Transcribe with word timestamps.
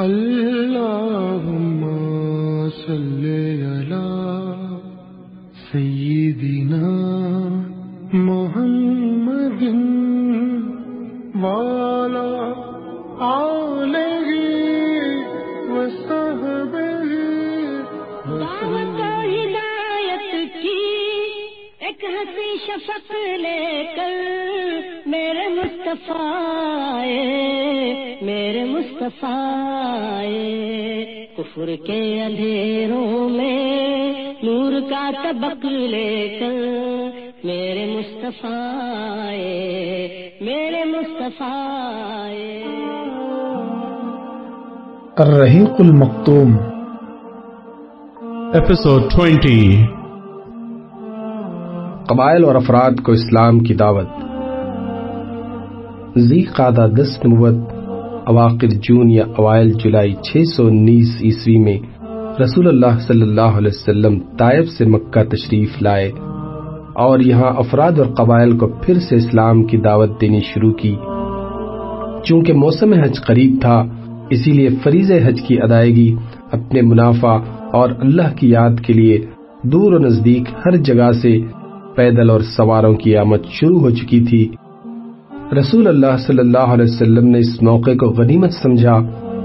اللهم 0.00 1.80
صل 2.70 3.24
على 3.70 4.08
سيدنا 5.72 6.92
محمد 8.12 9.62
وعلى 11.42 12.32
آله 13.20 14.28
وصحبه 15.74 17.10
دعوت 18.40 19.00
ہدایت 19.32 20.32
کی 20.62 20.86
ایک 21.86 22.00
ہنسی 22.14 22.50
شفق 22.66 23.08
لے 23.44 23.64
کر 23.96 24.16
میرے 25.12 25.46
مصطفیٰ 25.60 26.32
آئے، 26.94 28.09
میرے 28.22 28.64
مصطفیٰ 28.64 29.84
آئے۔ 30.16 31.26
کفر 31.36 31.66
کے 31.86 32.22
اندھیروں 32.22 33.28
میں 33.28 34.34
نور 34.42 34.72
کا 34.90 35.10
طبق 35.24 35.64
لے 35.64 36.36
کر 36.40 36.52
میرے 37.44 37.98
مصطفیٰ 37.98 38.50
میرے 40.40 40.84
مصطفیٰ۔ 40.84 42.30
الرحیق 45.18 45.72
المختوم 45.78 46.56
Episode 48.50 49.08
20 49.18 49.86
قبائل 52.06 52.44
اور 52.44 52.54
افراد 52.54 52.90
کو 53.02 53.12
اسلام 53.12 53.60
کی 53.60 53.74
دعوت 53.74 54.08
زی 56.16 56.42
قادہ 56.42 56.86
دس 56.96 57.26
نبوت 57.26 57.79
اواخر 58.30 58.68
جون 58.82 59.10
یا 59.10 59.24
اوائل 59.36 59.72
جولائی 59.72 60.12
چھ 60.12 60.36
سو 60.56 60.66
انیس 60.66 61.16
عیسوی 61.24 61.58
میں 61.58 61.78
رسول 62.42 62.68
اللہ 62.68 62.98
صلی 63.00 63.22
اللہ 63.22 63.56
علیہ 63.58 63.70
وسلم 63.74 64.18
طائف 64.38 64.68
سے 64.68 64.84
مکہ 64.84 65.22
تشریف 65.24 65.82
لائے 65.82 66.10
اور 66.94 67.18
یہاں 67.20 67.52
افراد 67.56 67.98
اور 67.98 68.06
قبائل 68.06 68.56
کو 68.58 68.66
پھر 68.82 68.94
سے 68.94 69.16
اسلام 69.16 69.64
کی 69.64 69.76
دعوت 69.76 70.20
دینی 70.20 70.40
شروع 70.54 70.72
کی۔ 70.72 70.96
چونکہ 72.24 72.52
موسم 72.52 72.92
حج 72.92 73.20
قریب 73.26 73.54
تھا، 73.60 73.84
اسی 74.30 74.52
لیے 74.52 74.68
فریض 74.82 75.12
حج 75.12 75.40
کی 75.48 75.62
ادائیگی، 75.62 76.14
اپنے 76.52 76.82
منافع 76.82 77.38
اور 77.72 77.90
اللہ 77.98 78.34
کی 78.36 78.50
یاد 78.50 78.80
کے 78.86 78.92
لیے 78.92 79.18
دور 79.62 79.92
و 79.92 79.98
نزدیک 79.98 80.42
ہر 80.66 80.76
جگہ 80.76 81.12
سے 81.12 81.40
پیدل 81.96 82.30
اور 82.30 82.40
سواروں 82.56 82.94
کی 82.94 83.16
آمد 83.16 83.44
شروع 83.50 83.80
ہو 83.80 83.90
چکی 83.90 84.20
تھی۔ 84.20 84.48
رسول 85.58 85.86
اللہ 85.86 86.16
صلی 86.26 86.38
اللہ 86.38 86.58
علیہ 86.58 86.84
وسلم 86.84 87.26
نے 87.28 87.38
اس 87.38 87.62
موقع 87.62 87.90
کو 87.90 88.06
غنیمت 88.06 88.52
سمجھا 88.52 88.94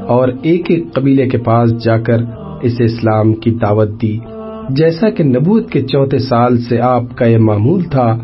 اور 0.07 0.29
ایک 0.41 0.71
ایک 0.71 0.93
قبیلے 0.93 1.29
کے 1.29 1.37
پاس 1.37 1.83
جا 1.83 1.97
کر 1.97 2.17
اسے 2.61 2.83
اسلام 2.83 3.33
کی 3.33 3.51
دعوت 3.51 4.01
دی۔ 4.01 4.17
جیسا 4.69 5.09
کہ 5.09 5.23
نبوت 5.23 5.71
کے 5.71 5.81
چوتھے 5.81 6.19
سال 6.19 6.57
سے 6.57 6.79
آپ 6.79 7.17
کا 7.17 7.25
یہ 7.25 7.37
معمول 7.37 7.83
تھا، 7.83 8.17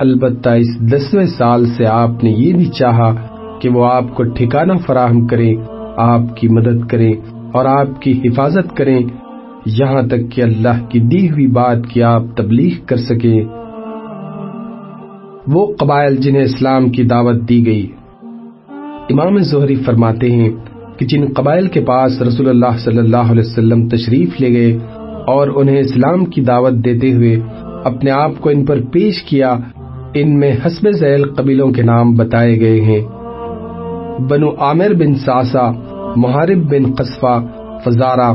البتہ 0.00 0.48
اس 0.48 0.92
دسویں 0.92 1.26
سال 1.26 1.66
سے 1.66 1.86
آپ 1.86 2.24
نے 2.24 2.30
یہ 2.30 2.52
بھی 2.52 2.64
چاہا 2.64 3.14
کہ 3.60 3.68
وہ 3.68 3.84
آپ 3.84 4.14
کو 4.14 4.22
ٹھکانہ 4.22 4.72
فراہم 4.86 5.26
کریں، 5.26 5.54
آپ 5.96 6.36
کی 6.36 6.48
مدد 6.48 6.88
کریں 6.88 7.14
اور 7.52 7.64
آپ 7.64 8.02
کی 8.02 8.20
حفاظت 8.24 8.76
کریں۔ 8.76 9.00
یہاں 9.66 10.02
تک 10.02 10.32
کہ 10.32 10.42
اللہ 10.42 10.84
کی 10.88 11.00
دی 11.00 11.30
ہوئی 11.30 11.46
بات 11.46 11.78
کی 11.88 12.02
آپ 12.02 12.22
تبلیغ 12.36 12.84
کر 12.86 12.96
سکیں۔ 12.96 13.44
وہ 15.52 15.66
قبائل 15.78 16.16
جنہیں 16.16 16.42
اسلام 16.42 16.88
کی 16.88 17.02
دعوت 17.02 17.48
دی 17.48 17.66
گئی۔ 17.66 17.86
امام 19.10 19.38
زہری 19.38 19.74
فرماتے 19.74 20.30
ہیں 20.30 20.50
کہ 20.96 21.06
جن 21.06 21.24
قبائل 21.36 21.66
کے 21.66 21.80
پاس 21.80 22.22
رسول 22.22 22.48
اللہ 22.48 22.78
صلی 22.78 22.98
اللہ 22.98 23.16
علیہ 23.16 23.42
وسلم 23.46 23.88
تشریف 23.88 24.40
لے 24.40 24.48
گئے 24.48 24.78
اور 25.26 25.48
انہیں 25.54 25.78
اسلام 25.78 26.24
کی 26.24 26.40
دعوت 26.40 26.72
دیتے 26.72 27.12
ہوئے 27.12 27.40
اپنے 27.84 28.10
آپ 28.10 28.30
کو 28.40 28.48
ان 28.48 28.64
پر 28.64 28.80
پیش 28.92 29.22
کیا، 29.22 29.56
ان 30.14 30.38
میں 30.38 30.52
حسب 30.66 30.90
ذیل 30.90 31.34
قبیلوں 31.34 31.70
کے 31.70 31.82
نام 31.82 32.14
بتائے 32.14 32.60
گئے 32.60 32.80
ہیں۔ 32.80 33.00
بنو 34.22 34.50
عامر 34.58 34.94
بن 34.94 35.14
ساسا 35.14 35.70
محارب 36.16 36.70
بن 36.70 36.92
قصفہ، 36.92 37.46
فزارہ 37.84 38.34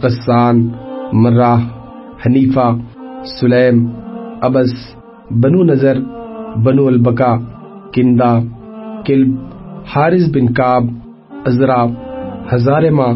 قسان 0.00 0.68
مرہ، 1.12 1.56
حنیفہ، 2.26 2.76
سلیم 3.40 3.90
ابس 4.40 4.72
بنو 5.30 5.62
نظر 5.64 5.98
بنو 6.56 6.86
البکا، 6.86 7.36
کندا، 7.94 8.38
کلب، 9.06 9.34
حارث 9.96 10.30
بن 10.34 10.52
کاب 10.52 10.84
ازرا 11.46 11.86
ہزارما 12.54 13.06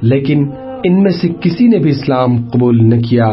لیکن 0.00 0.50
ان 0.84 1.02
میں 1.02 1.10
سے 1.10 1.28
کسی 1.40 1.66
نے 1.66 1.78
بھی 1.78 1.90
اسلام 1.90 2.36
قبول 2.52 2.88
نہ 2.88 3.00
کیا۔ 3.10 3.32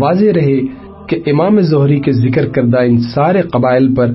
واضح 0.00 0.26
رہے 0.36 0.60
کہ 1.08 1.16
امام 1.26 1.60
زہری 1.60 2.00
کے 2.00 2.12
ذکر 2.12 2.48
کردہ 2.48 2.78
ان 2.78 2.98
سارے 2.98 3.40
قبائل 3.40 3.94
پر 3.94 4.06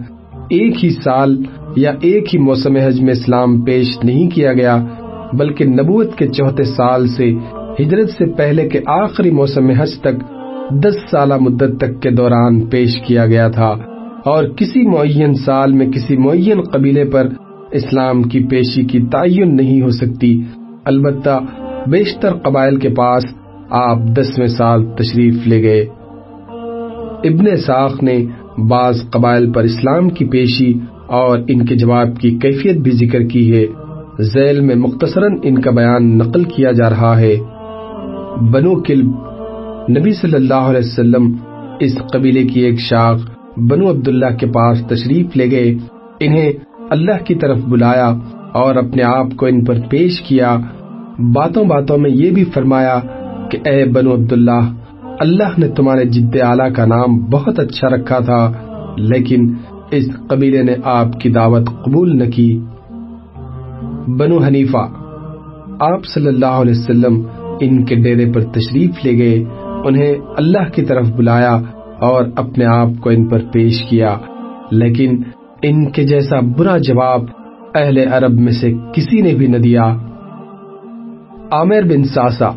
ایک 0.50 0.86
ہی 0.86 0.90
سال 0.90 1.44
یا 1.76 1.92
ایک 2.02 2.36
ہی 2.36 2.40
موسم 2.40 2.76
حج 2.76 3.02
میں 3.02 3.14
اسلام 3.14 3.62
پیش 3.62 4.04
نہیں 4.04 4.30
کیا 4.30 4.54
گیا، 4.54 4.86
بلکہ 5.34 5.66
نبوت 5.66 6.16
کے 6.16 6.28
چوتھے 6.28 6.64
سال 6.64 7.08
سے، 7.08 7.32
ہجرت 7.80 8.10
سے 8.10 8.26
پہلے 8.26 8.70
کے 8.70 8.80
آخری 8.88 9.32
موسم 9.32 9.70
حج 9.70 10.00
تک 10.00 10.24
دس 10.72 10.96
سالہ 11.12 11.38
مدت 11.38 11.78
تک 11.78 12.02
کے 12.02 12.10
دوران 12.10 12.66
پیش 12.66 13.02
کیا 13.08 13.26
گیا 13.26 13.48
تھا۔ 13.48 13.76
اور 14.26 14.44
کسی 14.44 14.88
معین 14.88 15.34
سال 15.34 15.74
میں 15.74 15.88
کسی 15.88 16.18
معین 16.18 16.62
قبیلے 16.62 17.06
پر 17.06 17.28
اسلام 17.72 18.24
کی 18.24 18.44
پیشی 18.44 18.84
کی 18.84 19.00
تعین 19.12 19.56
نہیں 19.56 19.82
ہو 19.82 19.90
سکتی۔ 19.90 20.42
البتہ 20.86 21.40
بیشتر 21.88 22.34
قبائل 22.34 22.76
کے 22.76 22.90
پاس 22.90 23.24
آپ 23.70 23.98
دسویں 24.18 24.48
سال 24.48 24.86
تشریف 24.86 25.48
لے 25.48 25.64
گئے۔ 25.64 25.86
ابن 27.24 27.56
ساخ 27.56 28.04
نے 28.04 28.26
بعض 28.70 29.10
قبائل 29.10 29.52
پر 29.52 29.64
اسلام 29.64 30.10
کی 30.10 30.26
پیشی 30.26 30.74
اور 31.08 31.40
ان 31.48 31.66
کے 31.66 31.76
جواب 31.76 32.08
کی 32.20 32.40
کیفیت 32.42 32.78
بھی 32.78 32.92
ذکر 32.92 33.24
کی 33.24 33.58
ہے۔ 33.58 33.66
ذیل 34.22 34.60
میں 34.60 34.76
مختصراً 34.76 35.38
ان 35.44 35.62
کا 35.62 35.72
بیان 35.72 36.18
نقل 36.18 36.44
کیا 36.44 36.72
جا 36.72 36.90
رہا 36.90 37.20
ہے۔ 37.20 37.36
بنو 38.52 38.82
کلب 38.82 39.08
نبی 39.98 40.14
صلی 40.14 40.36
اللہ 40.36 40.70
علیہ 40.70 40.80
وسلم 40.80 41.34
اس 41.80 41.98
قبیلے 42.14 42.44
کی 42.44 42.60
ایک 42.62 42.80
شاخ 42.80 43.35
بنو 43.58 43.90
عبداللہ 43.90 44.38
کے 44.40 44.46
پاس 44.46 44.86
تشریف 44.88 45.38
لے 45.38 45.52
گئے، 45.52 45.74
انہیں 46.20 46.52
اللہ 46.90 47.24
کی 47.26 47.36
طرف 47.36 47.58
بلایا 47.58 48.08
اور 48.54 48.76
اپنے 48.76 49.04
آپ 49.04 49.36
کو 49.36 49.46
ان 49.46 49.64
پر 49.66 49.76
پیش 49.90 50.22
کیا۔ 50.22 50.58
باتوں 51.34 51.64
باتوں 51.66 51.98
میں 51.98 52.10
یہ 52.10 52.32
بھی 52.32 52.44
فرمایا 52.44 53.00
کہ 53.52 53.58
اے 53.66 53.86
بنو 53.86 54.14
عبداللہ، 54.14 54.62
اللہ 55.20 55.58
نے 55.58 55.68
تمہارے 55.68 56.06
جد 56.06 56.36
اعلیٰ 56.42 56.74
کا 56.74 56.86
نام 56.86 57.18
بہت 57.18 57.60
اچھا 57.60 57.90
رکھا 57.90 58.20
تھا، 58.20 58.52
لیکن 58.98 59.54
اس 59.92 60.10
قبیلے 60.28 60.64
نے 60.64 60.76
آپ 60.84 61.20
کی 61.20 61.30
دعوت 61.30 61.70
قبول 61.86 62.18
نہ 62.18 62.30
کی۔ 62.30 62.60
بنو 64.08 64.38
حنیفہ، 64.38 64.88
آپ 65.80 66.06
صلی 66.06 66.28
اللہ 66.28 66.62
علیہ 66.62 66.74
وسلم 66.74 67.22
ان 67.60 67.84
کے 67.86 67.96
ڈیرے 67.96 68.32
پر 68.32 68.42
تشریف 68.42 69.06
لے 69.06 69.18
گئے، 69.18 69.44
انہیں 69.86 70.16
اللہ 70.38 70.70
کی 70.76 70.82
طرف 70.82 71.08
بلایا 71.08 71.58
اور 72.00 72.26
اپنے 72.36 72.66
آپ 72.66 72.88
کو 73.02 73.10
ان 73.10 73.26
پر 73.26 73.40
پیش 73.52 73.84
کیا۔ 73.84 74.18
لیکن 74.72 75.24
ان 75.62 75.92
کے 75.92 76.04
جیسا 76.04 76.40
برا 76.58 76.78
جواب 76.78 77.22
اہل 77.76 77.98
عرب 77.98 78.32
میں 78.32 78.52
سے 78.52 78.74
کسی 78.94 79.22
نے 79.22 79.34
بھی 79.34 79.48
نہ 79.48 79.58
دیا۔ 79.58 79.84
عامر 81.52 81.82
بن 81.82 82.04
ساسا 82.04 82.50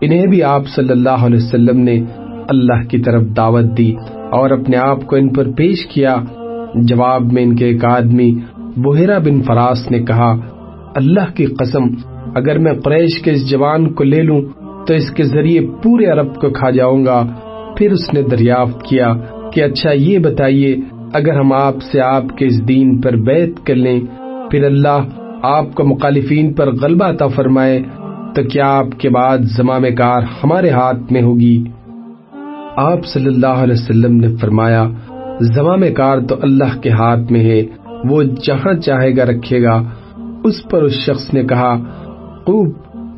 انہیں 0.00 0.26
بھی 0.26 0.42
آپ 0.42 0.66
صلی 0.66 0.90
اللہ 0.90 1.08
علیہ 1.08 1.36
وسلم 1.36 1.80
نے 1.80 2.04
اللہ 2.48 2.88
کی 2.88 2.98
طرف 2.98 3.22
دعوت 3.36 3.78
دی 3.78 3.94
اور 4.30 4.50
اپنے 4.50 4.76
آپ 4.76 5.06
کو 5.06 5.16
ان 5.16 5.28
پر 5.28 5.50
پیش 5.56 5.86
کیا۔ 5.86 6.16
جواب 6.74 7.32
میں 7.32 7.42
ان 7.42 7.56
کے 7.56 7.64
ایک 7.64 7.84
آدمی، 7.84 8.34
بحیرہ 8.76 9.18
بن 9.18 9.42
فراس 9.42 9.90
نے 9.90 9.98
کہا، 9.98 10.36
اللہ 10.94 11.36
کی 11.36 11.46
قسم، 11.46 11.84
اگر 12.34 12.58
میں 12.58 12.72
قریش 12.84 13.22
کے 13.22 13.30
اس 13.30 13.50
جوان 13.50 13.92
کو 13.92 14.04
لے 14.04 14.22
لوں، 14.22 14.42
تو 14.86 14.94
اس 14.94 15.10
کے 15.10 15.22
ذریعے 15.22 15.60
پورے 15.82 16.04
عرب 16.04 16.34
کو 16.34 16.50
کھا 16.50 16.70
جاؤں 16.70 17.06
گا۔ 17.06 17.26
پھر 17.76 17.90
اس 17.90 18.14
نے 18.14 18.22
دریافت 18.22 18.82
کیا 18.82 19.12
کہ 19.52 19.64
اچھا 19.64 19.90
یہ 19.92 20.18
بتائیے، 20.18 20.76
اگر 21.14 21.38
ہم 21.38 21.52
آپ 21.52 21.74
سے 21.92 22.00
آپ 22.00 22.38
کے 22.38 22.46
اس 22.46 22.68
دین 22.68 23.00
پر 23.00 23.16
بیعت 23.16 23.66
کر 23.66 23.74
لیں، 23.74 24.00
پھر 24.50 24.64
اللہ 24.64 24.98
آپ 25.42 25.74
کو 25.74 25.84
مخالفین 25.84 26.52
پر 26.52 26.72
غلبہ 26.72 27.06
عطا 27.06 27.26
فرمائے 27.26 27.82
تو 28.34 28.42
کیا 28.42 28.66
آپ 28.66 28.86
کے 28.98 29.08
بعد 29.08 29.38
زمام 29.38 29.82
کار 29.98 30.22
ہمارے 30.44 30.70
ہاتھ 30.70 31.12
میں 31.12 31.22
ہوگی؟ 31.22 31.64
آپ 32.76 33.06
صلی 33.06 33.26
اللہ 33.26 33.46
علیہ 33.46 33.74
وسلم 33.74 34.16
نے 34.16 34.36
فرمایا، 34.36 34.88
زمام 35.40 35.82
کار 35.96 36.18
تو 36.18 36.34
اللہ 36.42 36.80
کے 36.80 36.90
ہاتھ 36.90 37.32
میں 37.32 37.40
ہے، 37.40 37.62
وہ 38.04 38.22
جہاں 38.22 38.74
چاہے 38.74 39.16
گا 39.16 39.24
رکھے 39.24 39.62
گا۔ 39.62 39.82
اس 40.44 40.68
پر 40.70 40.82
اس 40.82 40.92
شخص 40.92 41.34
نے 41.34 41.44
کہا، 41.44 41.76
خوب، 42.46 42.70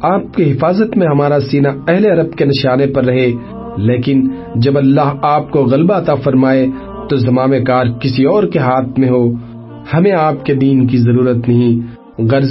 آپ 0.02 0.34
کی 0.34 0.52
حفاظت 0.52 0.96
میں 0.96 1.06
ہمارا 1.06 1.40
سینہ 1.40 1.68
اہل 1.88 2.06
عرب 2.06 2.32
کے 2.32 2.44
نشانے 2.44 2.86
پر 2.86 3.04
رہے۔ 3.04 3.32
لیکن 3.76 4.28
جب 4.54 4.78
اللہ 4.78 5.14
آپ 5.22 5.50
کو 5.50 5.64
غلبہ 5.64 5.94
عطا 5.94 6.14
فرمائے 6.14 6.66
تو 7.10 7.16
زمام 7.16 7.50
کار 7.66 7.86
کسی 8.00 8.24
اور 8.24 8.42
کے 8.44 8.58
ہاتھ 8.58 9.00
میں 9.00 9.08
ہو۔ 9.08 9.32
ہمیں 9.94 10.12
آپ 10.12 10.46
کے 10.46 10.54
دین 10.54 10.86
کی 10.86 10.98
ضرورت 10.98 11.48
نہیں۔ 11.48 11.96
غرض 12.18 12.50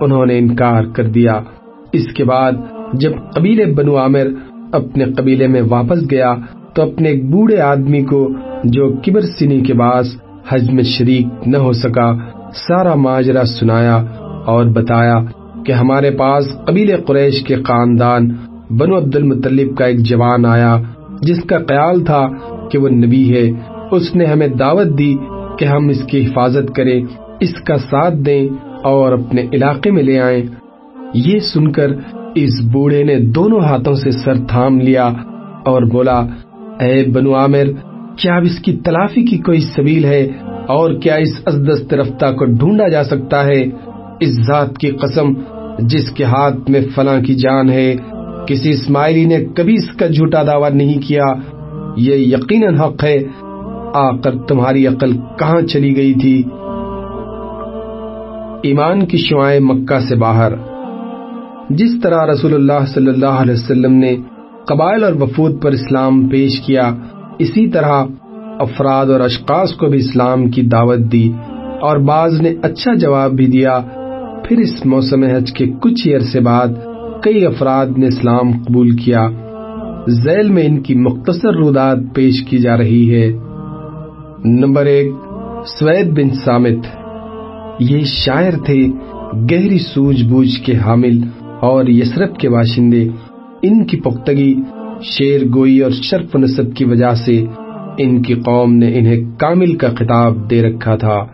انہوں 0.00 0.26
نے 0.26 0.38
انکار 0.38 0.84
کر 0.84 1.04
دیا۔ 1.04 1.40
اس 1.92 2.12
کے 2.12 2.24
بعد 2.24 2.52
جب 2.92 3.12
قبیلے 3.34 3.64
بنو 3.64 3.96
عامر 3.96 4.26
اپنے 4.72 5.04
قبیلے 5.04 5.46
میں 5.46 5.62
واپس 5.68 6.10
گیا 6.10 6.34
تو 6.74 6.82
اپنے 6.82 7.08
ایک 7.08 7.30
بوڑھے 7.30 7.60
آدمی 7.60 8.02
کو 8.02 8.28
جو 8.64 8.92
کبر 9.06 9.20
سنی 9.20 9.60
کے 9.60 9.74
باعث 9.74 10.06
حج 10.48 10.70
میں 10.70 10.82
شریک 10.82 11.48
نہ 11.48 11.56
ہو 11.56 11.72
سکا، 11.72 12.12
سارا 12.54 12.94
ماجرا 12.94 13.44
سنایا 13.44 13.96
اور 14.46 14.66
بتایا 14.66 15.18
کہ 15.66 15.72
ہمارے 15.72 16.10
پاس 16.10 16.44
قبیل 16.66 16.96
قریش 17.06 17.42
کے 17.42 17.54
خاندان 17.54 18.28
بنو 18.70 18.96
عبد 18.96 19.16
المطلب 19.16 19.76
کا 19.76 19.84
ایک 19.84 19.98
جوان 19.98 20.46
آیا 20.46 20.80
جس 21.22 21.44
کا 21.44 21.58
خیال 21.58 22.04
تھا 22.04 22.28
کہ 22.70 22.78
وہ 22.78 22.88
نبی 22.88 23.36
ہے۔ 23.36 23.50
اس 23.90 24.14
نے 24.14 24.24
ہمیں 24.24 24.48
دعوت 24.48 24.98
دی 24.98 25.16
کہ 25.58 25.64
ہم 25.64 25.88
اس 25.88 26.04
کی 26.04 26.26
حفاظت 26.26 26.74
کریں، 26.74 27.00
اس 27.40 27.54
کا 27.54 27.78
ساتھ 27.78 28.16
دیں 28.16 28.48
اور 28.84 29.12
اپنے 29.12 29.42
علاقے 29.52 29.90
میں 29.90 30.02
لے 30.02 30.20
آئیں۔ 30.20 30.42
یہ 31.14 31.38
سن 31.38 31.72
کر 31.72 31.88
اس 32.34 32.50
بوڑھے 32.72 33.04
نے 33.04 33.18
دونوں 33.18 33.60
ہاتھوں 33.60 33.94
سے 33.94 34.10
سر 34.10 34.34
تھام 34.48 34.80
لیا 34.80 35.06
اور 35.64 35.82
بولا، 35.82 36.26
اے 36.80 37.10
بنو 37.10 37.34
عامر، 37.34 37.64
کیا 38.16 38.36
اب 38.36 38.42
اس 38.42 38.58
کی 38.58 38.76
تلافی 38.76 39.22
کی 39.22 39.38
کوئی 39.38 39.60
سبیل 39.60 40.04
ہے؟ 40.04 40.28
اور 40.68 40.94
کیا 40.94 41.14
اس 41.14 41.40
ازدست 41.46 41.94
رفتہ 41.94 42.26
کو 42.26 42.44
ڈھونڈا 42.44 42.88
جا 42.88 43.04
سکتا 43.04 43.44
ہے؟ 43.44 43.64
اس 44.20 44.46
ذات 44.46 44.78
کی 44.78 44.90
قسم، 44.90 45.32
جس 45.78 46.10
کے 46.10 46.24
ہاتھ 46.24 46.70
میں 46.70 46.80
فلاں 46.94 47.20
کی 47.20 47.34
جان 47.34 47.70
ہے 47.70 47.96
کسی 48.48 48.70
اسماعیلی 48.70 49.24
نے 49.24 49.44
کبھی 49.44 49.74
اس 49.74 49.96
کا 49.96 50.06
جھوٹا 50.06 50.42
دعویٰ 50.42 50.70
نہیں 50.70 51.08
کیا۔ 51.08 51.24
یہ 51.96 52.14
یقیناً 52.14 52.76
حق 52.76 53.04
ہے۔ 53.04 53.18
آ 53.94 54.16
کر 54.16 54.38
تمہاری 54.38 54.86
عقل 54.86 55.12
کہاں 55.38 55.60
چلی 55.60 55.96
گئی 55.96 56.14
تھی؟ 56.14 56.42
ایمان 58.62 59.06
کی 59.06 59.16
شعائیں 59.16 59.60
مکہ 59.60 59.98
سے 59.98 60.16
باہر۔ 60.16 60.52
جس 61.70 61.90
طرح 62.02 62.26
رسول 62.26 62.54
اللہ 62.54 62.86
صلی 62.86 63.06
اللہ 63.06 63.26
علیہ 63.26 63.54
وسلم 63.54 63.92
نے 63.92 64.16
قبائل 64.66 65.04
اور 65.04 65.12
وفود 65.12 65.62
پر 65.62 65.70
اسلام 65.70 66.28
پیش 66.28 66.60
کیا، 66.60 66.94
اسی 67.38 67.68
طرح 67.68 68.04
افراد 68.58 69.06
اور 69.06 69.20
اشخاص 69.20 69.74
کو 69.74 69.86
بھی 69.86 69.98
اسلام 69.98 70.50
کی 70.50 70.62
دعوت 70.62 70.98
دی 70.98 71.32
اور 71.80 71.96
بعض 71.96 72.40
نے 72.40 72.54
اچھا 72.62 72.94
جواب 72.94 73.32
بھی 73.32 73.46
دیا۔ 73.46 73.80
پھر 74.44 74.58
اس 74.58 74.86
موسم 74.86 75.22
حج 75.22 75.52
کے 75.52 75.66
کچھ 75.82 76.08
ہی 76.08 76.14
عرصے 76.14 76.40
بعد 76.40 76.68
کئی 77.22 77.46
افراد 77.46 77.86
نے 77.96 78.06
اسلام 78.06 78.50
قبول 78.50 78.90
کیا۔ 78.90 79.28
ذیل 80.08 80.50
میں 80.50 80.66
ان 80.66 80.82
کی 80.82 80.94
مختصر 80.94 81.54
رودات 81.54 81.98
پیش 82.14 82.44
کی 82.44 82.58
جا 82.58 82.76
رہی 82.76 83.14
ہے۔ 83.14 83.32
نمبر 84.44 84.86
ایک، 84.86 85.12
سوید 85.66 86.06
بن 86.10 86.30
سامت 86.30 86.86
یہ 87.78 87.98
شاعر 88.04 88.52
تھے، 88.66 88.86
گہری 89.34 89.78
سوج 89.78 90.22
بوجھ 90.22 90.60
کے 90.60 90.76
حامل 90.76 91.18
اور 91.60 91.86
یسرف 91.86 92.36
کے 92.38 92.48
باشندے۔ 92.50 93.08
ان 93.62 93.86
کی 93.86 94.00
پختگی، 94.00 94.54
شیر 95.02 95.40
گوئی 95.54 95.80
اور 95.80 95.90
شرف 95.90 96.36
نصب 96.36 96.76
کی 96.76 96.84
وجہ 96.84 97.14
سے 97.14 97.44
ان 97.98 98.22
کی 98.22 98.34
قوم 98.34 98.72
نے 98.72 98.98
انہیں 98.98 99.38
کامل 99.38 99.76
کا 99.76 99.88
خطاب 99.88 100.50
دے 100.50 100.62
رکھا 100.62 100.96
تھا۔ 100.96 101.26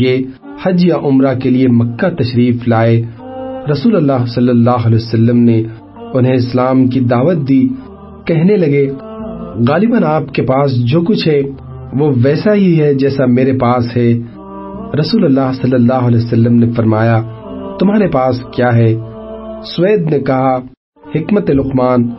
یہ 0.00 0.16
حج 0.62 0.84
یا 0.84 0.96
عمرہ 1.02 1.38
کے 1.38 1.50
لیے 1.50 1.68
مکہ 1.68 2.08
تشریف 2.08 2.68
لائے۔ 2.68 3.02
رسول 3.72 3.96
اللہ 3.96 4.26
صلی 4.26 4.48
اللہ 4.48 4.70
علیہ 4.70 4.96
وسلم 4.96 5.38
نے 5.38 5.62
انہیں 6.14 6.34
اسلام 6.34 6.86
کی 6.86 7.00
دعوت 7.00 7.48
دی۔ 7.48 7.68
کہنے 8.24 8.56
لگے، 8.56 8.90
غالباً 9.68 10.04
آپ 10.04 10.34
کے 10.34 10.42
پاس 10.42 10.84
جو 10.84 11.00
کچھ 11.00 11.28
ہے، 11.28 11.40
وہ 11.92 12.12
ویسا 12.24 12.54
ہی 12.54 12.80
ہے 12.80 12.94
جیسا 12.94 13.26
میرے 13.26 13.58
پاس 13.58 13.96
ہے۔ 13.96 14.14
رسول 15.00 15.24
اللہ 15.24 15.52
صلی 15.62 15.74
اللہ 15.74 15.92
علیہ 15.92 16.18
وسلم 16.18 16.54
نے 16.54 16.72
فرمایا، 16.72 17.22
تمہارے 17.80 18.08
پاس 18.08 18.40
کیا 18.54 18.76
ہے؟ 18.76 18.94
سوید 19.64 20.00
نے 20.00 20.18
کہا، 20.18 20.56
حکمت 21.14 21.50
لقمان۔ 21.50 22.10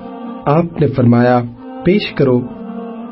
آپ 0.46 0.82
نے 0.82 0.88
فرمایا، 0.88 1.42
پیش 1.84 2.14
کرو۔ 2.14 2.42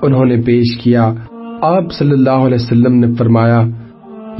انہوں 0.01 0.25
نے 0.25 0.41
پیش 0.45 0.77
کیا۔ 0.77 1.13
آپ 1.61 1.91
صلی 1.91 2.11
اللہ 2.11 2.29
علیہ 2.29 2.55
وسلم 2.55 2.93
نے 2.93 3.13
فرمایا، 3.13 3.61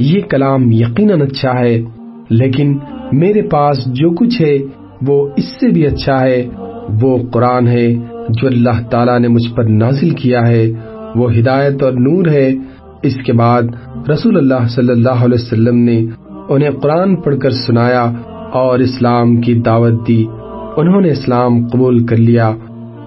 یہ 0.00 0.20
کلام 0.20 0.72
یقیناً 0.72 1.22
اچھا 1.22 1.60
ہے، 1.60 1.82
لیکن 2.30 2.78
میرے 3.12 3.42
پاس 3.42 3.78
جو 3.86 4.10
کچھ 4.10 4.42
ہے، 4.42 4.58
وہ 5.06 5.28
اس 5.36 5.44
سے 5.44 5.68
بھی 5.68 5.86
اچھا 5.86 6.20
ہے۔ 6.20 6.46
وہ 7.02 7.18
قرآن 7.32 7.68
ہے 7.68 7.94
جو 8.28 8.46
اللہ 8.46 8.88
تعالیٰ 8.90 9.20
نے 9.20 9.28
مجھ 9.28 9.54
پر 9.54 9.64
نازل 9.64 10.10
کیا 10.10 10.40
ہے۔ 10.48 10.72
وہ 11.14 11.34
ہدایت 11.34 11.82
اور 11.82 11.92
نور 11.92 12.26
ہے۔ 12.26 12.54
اس 13.02 13.16
کے 13.26 13.32
بعد 13.32 13.62
رسول 14.10 14.36
اللہ 14.36 14.68
صلی 14.68 14.88
اللہ 14.88 15.08
علیہ 15.08 15.34
وسلم 15.34 15.76
نے 15.76 16.06
انہیں 16.48 16.70
قرآن 16.70 17.16
پڑھ 17.16 17.38
کر 17.38 17.50
سنایا 17.50 18.12
اور 18.52 18.78
اسلام 18.78 19.40
کی 19.40 19.54
دعوت 19.54 20.08
دی۔ 20.08 20.24
انہوں 20.76 21.00
نے 21.00 21.10
اسلام 21.10 21.68
قبول 21.68 22.06
کر 22.06 22.16
لیا 22.16 22.52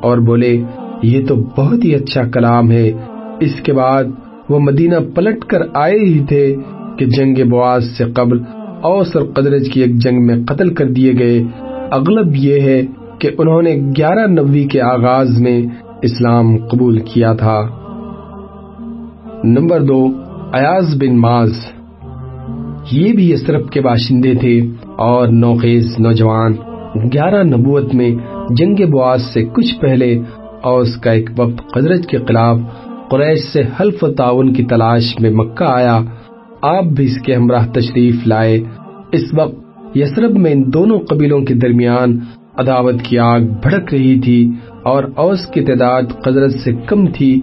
اور 0.01 0.17
بولے، 0.17 0.57
یہ 1.03 1.25
تو 1.25 1.35
بہت 1.35 1.83
ہی 1.83 1.95
اچھا 1.95 2.21
کلام 2.23 2.71
ہے۔ 2.71 2.91
اس 3.39 3.61
کے 3.63 3.73
بعد 3.73 4.03
وہ 4.49 4.59
مدینہ 4.59 4.95
پلٹ 5.15 5.45
کر 5.45 5.59
آئے 5.73 5.99
ہی 5.99 6.25
تھے 6.27 6.55
کہ 6.97 7.05
جنگ 7.05 7.49
بواز 7.49 7.85
سے 7.97 8.05
قبل 8.05 8.39
اوس 8.81 9.15
اور 9.15 9.25
قدرج 9.33 9.69
کی 9.69 9.81
ایک 9.81 9.95
جنگ 9.95 10.25
میں 10.25 10.35
قتل 10.47 10.73
کر 10.73 10.85
دیے 10.85 11.13
گئے۔ 11.19 11.43
اغلب 11.91 12.35
یہ 12.35 12.59
ہے 12.61 12.81
کہ 13.19 13.29
انہوں 13.37 13.61
نے 13.61 13.75
گیارہ 13.97 14.27
نبی 14.27 14.63
کے 14.63 14.81
آغاز 14.81 15.41
میں 15.41 15.61
اسلام 16.01 16.57
قبول 16.57 16.99
کیا 16.99 17.33
تھا۔ 17.33 17.61
نمبر 19.43 19.81
دو، 19.81 20.07
ایاز 20.53 21.01
بن 21.01 21.17
ماز 21.17 21.51
یہ 22.91 23.13
بھی 23.13 23.33
اسرف 23.33 23.69
کے 23.69 23.81
باشندے 23.81 24.33
تھے 24.35 24.61
اور 24.97 25.27
نوخیز 25.27 25.99
نوجوان۔ 25.99 26.53
گیارہ 27.13 27.43
نبوت 27.43 27.95
میں 27.95 28.15
جنگ 28.49 28.91
بواز 28.91 29.21
سے 29.33 29.45
کچھ 29.45 29.79
پہلے 29.79 30.19
اوس 30.63 30.95
کا 30.95 31.11
ایک 31.11 31.29
وقت 31.37 31.73
قدرت 31.73 32.05
کے 32.05 32.17
خلاف 32.17 32.57
قریش 33.09 33.39
سے 33.39 33.61
حلف 33.79 34.03
و 34.03 34.07
تعاون 34.07 34.53
کی 34.53 34.63
تلاش 34.63 35.19
میں 35.19 35.31
مکہ 35.31 35.63
آیا۔ 35.63 35.99
آپ 36.61 36.83
بھی 36.83 37.05
اس 37.05 37.21
کے 37.21 37.35
ہمراہ 37.35 37.67
تشریف 37.67 38.27
لائے۔ 38.27 38.59
اس 39.11 39.23
وقت 39.33 39.55
یسرب 39.97 40.37
میں 40.37 40.51
ان 40.51 40.63
دونوں 40.73 40.99
قبیلوں 40.99 41.41
کے 41.41 41.53
درمیان 41.53 42.19
عداوت 42.57 43.01
کی 43.01 43.19
آگ 43.19 43.39
بھڑک 43.39 43.93
رہی 43.93 44.19
تھی 44.19 44.51
اور 44.83 45.03
اوس 45.15 45.45
کی 45.45 45.61
تعداد 45.61 46.01
قدرت 46.23 46.51
سے 46.53 46.71
کم 46.87 47.07
تھی۔ 47.07 47.41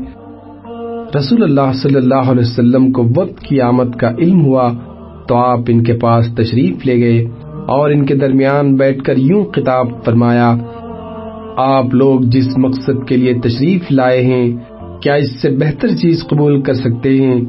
رسول 1.19 1.43
اللہ 1.43 1.73
صلی 1.75 1.94
اللہ 1.94 2.31
علیہ 2.31 2.43
وسلم 2.43 2.93
کو 2.93 3.05
وقت 3.17 3.41
کی 3.41 3.61
آمد 3.61 3.97
کا 3.97 4.11
علم 4.19 4.44
ہوا 4.44 4.73
تو 5.29 5.37
آپ 5.37 5.59
ان 5.69 5.85
کے 5.85 5.93
پاس 5.93 6.35
تشریف 6.35 6.87
لے 6.87 6.97
گئے 6.97 7.25
اور 7.67 7.91
ان 7.91 8.06
کے 8.06 8.14
درمیان 8.14 8.75
بیٹھ 8.75 9.05
کر 9.05 9.17
یوں 9.17 9.44
خطاب 9.44 9.87
فرمایا، 10.05 10.56
آپ 11.57 11.95
لوگ 11.95 12.21
جس 12.21 12.59
مقصد 12.59 13.09
کے 13.09 13.16
لیے 13.16 13.35
تشریف 13.35 13.92
لائے 13.92 14.23
ہیں، 14.23 14.57
کیا 15.02 15.14
اس 15.14 15.42
سے 15.42 15.50
بہتر 15.50 15.88
چیز 15.88 16.25
قبول 16.28 16.62
کر 16.62 16.75
سکتے 16.75 17.16
ہیں؟ 17.16 17.40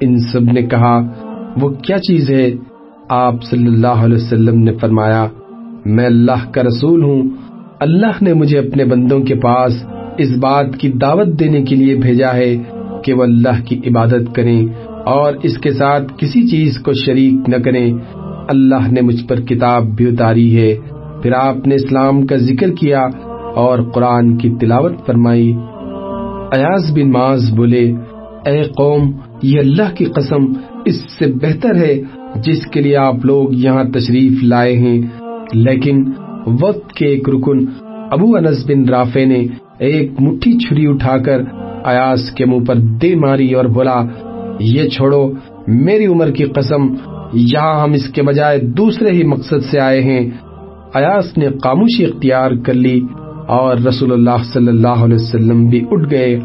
ان 0.00 0.18
سب 0.18 0.42
نے 0.42 0.62
کہا، 0.62 1.02
وہ 1.60 1.68
کیا 1.68 1.98
چیز 1.98 2.30
ہے؟ 2.30 2.50
آپ 3.08 3.42
صلی 3.42 3.66
اللہ 3.66 3.86
علیہ 3.86 4.16
وسلم 4.16 4.62
نے 4.62 4.72
فرمایا، 4.72 5.26
میں 5.84 6.06
اللہ 6.06 6.50
کا 6.52 6.62
رسول 6.62 7.02
ہوں۔ 7.02 7.22
اللہ 7.80 8.22
نے 8.22 8.34
مجھے 8.34 8.58
اپنے 8.58 8.84
بندوں 8.84 9.20
کے 9.20 9.34
پاس 9.34 9.72
اس 10.18 10.36
بات 10.36 10.76
کی 10.78 10.88
دعوت 10.88 11.40
دینے 11.40 11.62
کے 11.62 11.76
لیے 11.76 11.94
بھیجا 11.94 12.34
ہے 12.34 12.56
کہ 13.04 13.12
وہ 13.12 13.22
اللہ 13.22 13.64
کی 13.64 13.80
عبادت 13.86 14.34
کریں 14.34 14.66
اور 15.06 15.32
اس 15.42 15.58
کے 15.58 15.72
ساتھ 15.72 16.12
کسی 16.16 16.48
چیز 16.48 16.78
کو 16.78 16.92
شریک 16.92 17.48
نہ 17.48 17.56
کریں۔ 17.56 17.94
اللہ 18.48 18.92
نے 18.92 19.00
مجھ 19.00 19.26
پر 19.26 19.40
کتاب 19.40 19.86
بھی 19.86 20.06
اتاری 20.06 20.56
ہے۔ 20.56 20.76
پھر 21.22 21.32
آپ 21.32 21.66
نے 21.66 21.74
اسلام 21.74 22.26
کا 22.26 22.36
ذکر 22.36 22.70
کیا 22.70 23.06
اور 23.54 23.78
قرآن 23.94 24.36
کی 24.36 24.50
تلاوت 24.60 25.06
فرمائی۔ 25.06 25.54
ایاز 26.52 26.90
بن 26.94 27.10
ماز 27.10 27.54
بولے، 27.56 27.92
اے 28.46 28.62
قوم 28.62 29.12
یہ 29.42 29.60
اللہ 29.60 29.94
کی 29.94 30.04
قسم 30.04 30.52
اس 30.84 31.00
سے 31.18 31.26
بہتر 31.26 31.74
ہے 31.74 32.02
جس 32.34 32.66
کے 32.66 32.80
لیے 32.80 32.96
آپ 32.96 33.14
لوگ 33.24 33.48
یہاں 33.52 33.84
تشریف 33.84 34.44
لائے 34.44 34.76
ہیں۔ 34.78 35.02
لیکن 35.52 36.04
وقت 36.46 36.92
کے 36.92 37.06
ایک 37.06 37.28
رکن 37.28 37.58
ابو 38.10 38.36
انس 38.36 38.70
بن 38.70 38.88
رافے 38.88 39.24
نے 39.24 39.46
ایک 39.78 40.10
مٹھی 40.20 40.58
چھری 40.58 40.86
اٹھا 40.86 41.18
کر 41.18 41.40
ایاس 41.84 42.30
کے 42.30 42.44
منہ 42.44 42.64
پر 42.64 42.74
دے 42.74 43.14
ماری 43.14 43.52
اور 43.52 43.64
بولا، 43.64 44.02
یہ 44.60 44.88
چھوڑو، 44.88 45.32
میری 45.68 46.06
عمر 46.06 46.30
کی 46.30 46.44
قسم، 46.44 46.94
یہاں 47.32 47.80
ہم 47.80 47.92
اس 47.92 48.08
کے 48.08 48.22
بجائے 48.22 48.58
دوسرے 48.58 49.10
ہی 49.10 49.22
مقصد 49.22 49.64
سے 49.70 49.80
آئے 49.80 50.02
ہیں۔ 50.02 50.30
ایاس 50.94 51.38
نے 51.38 51.48
خاموشی 51.48 52.04
اختیار 52.04 52.50
کر 52.66 52.74
لی 52.74 53.00
اور 53.48 53.76
رسول 53.76 54.12
اللہ 54.12 54.42
صلی 54.52 54.68
اللہ 54.68 54.88
علیہ 54.88 55.14
وسلم 55.14 55.66
بھی 55.66 55.84
اٹھ 55.90 56.10
گئے۔ 56.10 56.38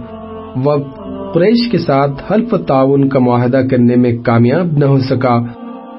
وقت 0.64 0.95
قریش 1.36 1.70
کے 1.72 1.78
ساتھ 1.78 2.32
حلف 2.32 2.56
تعاون 2.68 3.10
کا 3.10 3.20
معاہدہ 3.20 3.62
کرنے 3.72 3.96
میں 3.96 4.18
کامیاب 4.24 4.78
نہ 4.78 4.86
ہو 4.86 5.00
سکا 5.00 5.40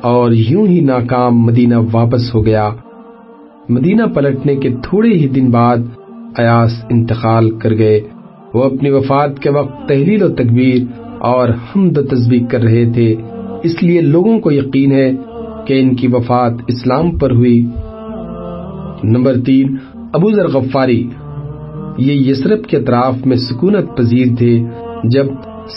اور 0.03 0.33
یوں 0.33 0.67
ہی 0.67 0.81
ناکام 0.81 1.43
مدینہ 1.43 1.75
واپس 1.93 2.35
ہو 2.35 2.47
گیا۔ 2.47 2.71
مدینہ 3.69 4.03
پلٹنے 4.15 4.57
کے 4.57 4.69
تھوڑے 4.83 5.09
ہی 5.09 5.29
دن 5.29 5.51
بعد 5.51 5.77
ایاس 6.39 6.85
انتقال 6.91 7.51
کر 7.51 7.77
گئے۔ 7.79 8.01
وہ 8.55 8.65
اپنی 8.65 8.91
وفات 8.91 9.39
کے 9.39 9.51
وقت 9.51 9.89
تحلیل 9.89 10.23
و 10.23 10.29
تکبیر 10.29 10.85
اور 11.19 11.49
حمد 11.49 11.99
و 11.99 12.03
تصبیق 12.03 12.51
کر 12.51 12.63
رہے 12.63 12.93
تھے۔ 12.93 13.15
اس 13.63 13.83
لیے 13.83 14.01
لوگوں 14.01 14.39
کو 14.39 14.53
یقین 14.53 14.93
ہے 14.93 15.13
کہ 15.67 15.81
ان 15.81 15.95
کی 15.95 16.07
وفات 16.07 16.53
اسلام 16.69 17.19
پر 17.19 17.31
ہوئی۔ 17.31 17.67
نمبر 19.03 19.41
تین، 19.47 19.77
ابو 20.13 20.31
ذر 20.31 20.49
غفاری، 20.49 21.09
یہ 21.99 22.13
یسرب 22.13 22.65
کے 22.65 22.77
اطراف 22.77 23.27
میں 23.27 23.37
سکونت 23.37 23.97
پذیر 23.97 24.27
تھے۔ 24.39 24.63
جب 25.09 25.27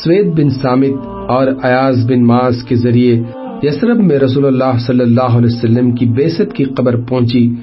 سوید 0.04 0.28
بن 0.38 0.50
سامت 0.50 1.08
اور 1.08 1.48
ایاز 1.64 2.10
بن 2.10 2.26
ماس 2.26 2.64
کے 2.64 2.76
ذریعے 2.76 3.24
یسرب 3.64 3.98
میں 3.98 4.20
رسول 4.20 4.46
اللہ 4.46 4.78
صلی 4.88 5.00
اللہ 5.00 5.38
علیہ 5.38 5.56
وسلم 5.56 5.92
کی 5.92 6.06
بیست 6.06 6.54
کی 6.54 6.64
قبر 6.64 6.96
پہنچی، 7.02 7.54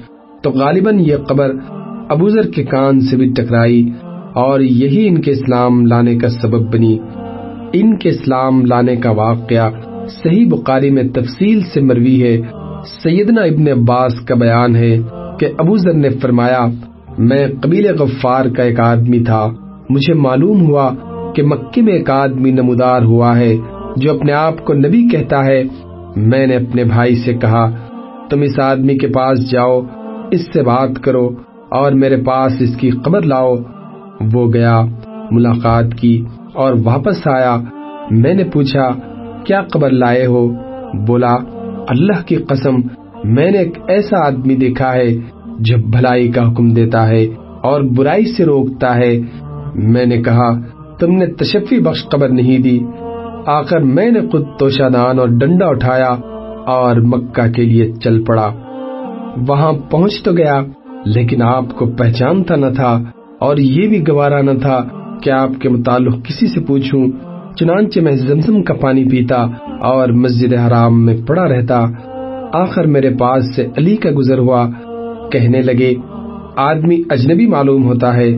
تو 0.43 0.49
غالباً 0.49 0.99
یہ 0.99 1.15
قبر 1.15 1.51
ابو 2.09 2.29
ذر 2.29 2.51
کے 2.51 2.63
کان 2.63 2.99
سے 2.99 3.17
بھی 3.17 3.29
ٹکرائی 3.29 3.89
اور 4.33 4.59
یہی 4.59 5.07
ان 5.07 5.21
کے 5.21 5.31
اسلام 5.31 5.85
لانے 5.85 6.17
کا 6.17 6.29
سبب 6.29 6.73
بنی۔ 6.73 6.97
ان 7.73 7.97
کے 7.97 8.09
اسلام 8.09 8.65
لانے 8.65 8.95
کا 8.95 9.11
واقعہ 9.11 9.69
صحیح 10.07 10.47
بخاری 10.49 10.89
میں 10.89 11.03
تفصیل 11.03 11.61
سے 11.73 11.81
مروی 11.81 12.23
ہے۔ 12.23 12.41
سیدنا 13.03 13.41
ابن 13.41 13.67
عباس 13.67 14.13
کا 14.25 14.35
بیان 14.35 14.75
ہے 14.75 14.97
کہ 15.39 15.47
ابو 15.57 15.77
ذر 15.77 15.93
نے 15.93 16.09
فرمایا، 16.09 16.65
میں 17.17 17.47
قبیل 17.61 17.87
غفار 17.99 18.45
کا 18.45 18.63
ایک 18.63 18.79
آدمی 18.79 19.23
تھا، 19.23 19.47
مجھے 19.89 20.13
معلوم 20.13 20.61
ہوا 20.61 20.89
کہ 21.37 21.43
مکے 21.43 21.81
میں 21.81 21.93
ایک 21.93 22.09
آدمی 22.09 22.51
نمودار 22.51 23.01
ہوا 23.01 23.37
ہے 23.37 23.55
جو 23.97 24.15
اپنے 24.15 24.33
آپ 24.33 24.65
کو 24.65 24.73
نبی 24.73 25.09
کہتا 25.09 25.45
ہے۔ 25.45 25.63
میں 26.15 26.47
نے 26.47 26.55
اپنے 26.55 26.83
بھائی 26.83 27.15
سے 27.15 27.33
کہا، 27.33 27.69
تم 28.29 28.41
اس 28.41 28.59
آدمی 28.59 28.97
کے 28.97 29.07
پاس 29.07 29.51
جاؤ، 29.51 29.81
اس 30.31 30.53
سے 30.53 30.63
بات 30.63 30.89
کرو 31.01 31.29
اور 31.69 31.91
میرے 31.91 32.17
پاس 32.17 32.51
اس 32.59 32.75
کی 32.75 32.89
قبر 32.89 33.21
لاؤ۔ 33.21 33.55
وہ 34.33 34.53
گیا، 34.53 34.85
ملاقات 35.31 35.85
کی 36.01 36.25
اور 36.53 36.73
واپس 36.83 37.27
آیا۔ 37.27 37.57
میں 38.11 38.33
نے 38.33 38.43
پوچھا، 38.43 38.89
کیا 39.43 39.61
قبر 39.61 39.89
لائے 39.89 40.25
ہو؟ 40.25 40.49
بولا، 41.07 41.35
اللہ 41.87 42.27
کی 42.27 42.35
قسم، 42.35 42.75
میں 43.23 43.51
نے 43.51 43.57
ایک 43.57 43.77
ایسا 43.87 44.27
آدمی 44.27 44.55
دیکھا 44.55 44.93
ہے 44.93 45.17
جو 45.59 45.75
بھلائی 45.77 46.27
کا 46.27 46.51
حکم 46.51 46.69
دیتا 46.69 47.07
ہے 47.07 47.27
اور 47.63 47.81
برائی 47.81 48.25
سے 48.25 48.45
روکتا 48.45 48.95
ہے۔ 48.95 49.21
میں 49.75 50.05
نے 50.05 50.21
کہا 50.21 50.76
تم 50.99 51.11
نے 51.11 51.25
تشفی 51.25 51.79
بخش 51.79 52.09
قبر 52.09 52.29
نہیں 52.29 52.59
دی۔ 52.59 52.79
آخر 53.45 53.79
میں 53.79 54.11
نے 54.11 54.21
خود 54.21 54.43
توشہ 54.59 54.89
دان 54.89 55.19
اور 55.19 55.27
ڈنڈا 55.27 55.67
اٹھایا 55.67 56.15
اور 56.65 56.95
مکہ 56.95 57.51
کے 57.51 57.63
لیے 57.63 57.91
چل 58.03 58.23
پڑا۔ 58.23 58.51
وہاں 59.47 59.73
پہنچ 59.91 60.23
تو 60.23 60.31
گیا، 60.31 60.61
لیکن 61.05 61.41
آپ 61.41 61.63
کو 61.75 61.85
پہچانتا 61.85 62.55
نہ 62.55 62.65
تھا 62.75 63.03
اور 63.39 63.57
یہ 63.57 63.87
بھی 63.87 64.07
گوارا 64.07 64.41
نہ 64.41 64.51
تھا 64.61 64.83
کہ 65.23 65.29
آپ 65.29 65.49
کے 65.61 65.69
متعلق 65.69 66.25
کسی 66.25 66.47
سے 66.47 66.59
پوچھوں۔ 66.59 67.07
چنانچہ 67.55 67.99
میں 67.99 68.11
زمزم 68.11 68.63
کا 68.63 68.73
پانی 68.73 69.03
پیتا 69.03 69.45
اور 69.81 70.09
مسجد 70.09 70.53
حرام 70.53 71.05
میں 71.05 71.17
پڑا 71.27 71.47
رہتا۔ 71.47 71.85
آخر 72.53 72.87
میرے 72.87 73.09
پاس 73.19 73.55
سے 73.55 73.67
علی 73.77 73.95
کا 73.95 74.09
گزر 74.17 74.37
ہوا۔ 74.37 74.69
کہنے 75.31 75.61
لگے، 75.61 75.93
آدمی 76.55 77.01
اجنبی 77.09 77.45
معلوم 77.45 77.83
ہوتا 77.83 78.17
ہے۔ 78.17 78.37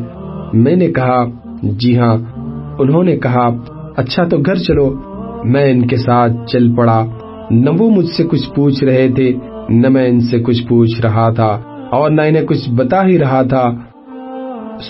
میں 0.53 0.75
نے 0.75 0.87
کہا 0.87 1.25
جی 1.63 1.97
ہاں 1.97 2.38
انہوں 2.79 3.03
نے 3.03 3.17
کہا 3.17 3.49
اچھا 3.97 4.23
تو 4.23 4.37
گھر 4.37 4.55
چلو۔ 4.55 4.95
میں 5.43 5.71
ان 5.71 5.87
کے 5.87 5.97
ساتھ 5.97 6.31
چل 6.47 6.75
پڑا۔ 6.75 7.05
نہ 7.51 7.69
وہ 7.79 7.89
مجھ 7.89 8.07
سے 8.07 8.23
کچھ 8.23 8.53
پوچھ 8.55 8.83
رہے 8.83 9.07
تھے، 9.15 9.33
نہ 9.69 9.87
میں 9.89 10.07
ان 10.07 10.19
سے 10.19 10.39
کچھ 10.39 10.67
پوچھ 10.67 11.01
رہا 11.01 11.29
تھا 11.29 11.59
اور 11.91 12.09
نہ 12.09 12.21
انہیں 12.21 12.43
کچھ 12.43 12.69
بتا 12.69 13.05
ہی 13.05 13.19
رہا 13.19 13.41
تھا۔ 13.41 13.71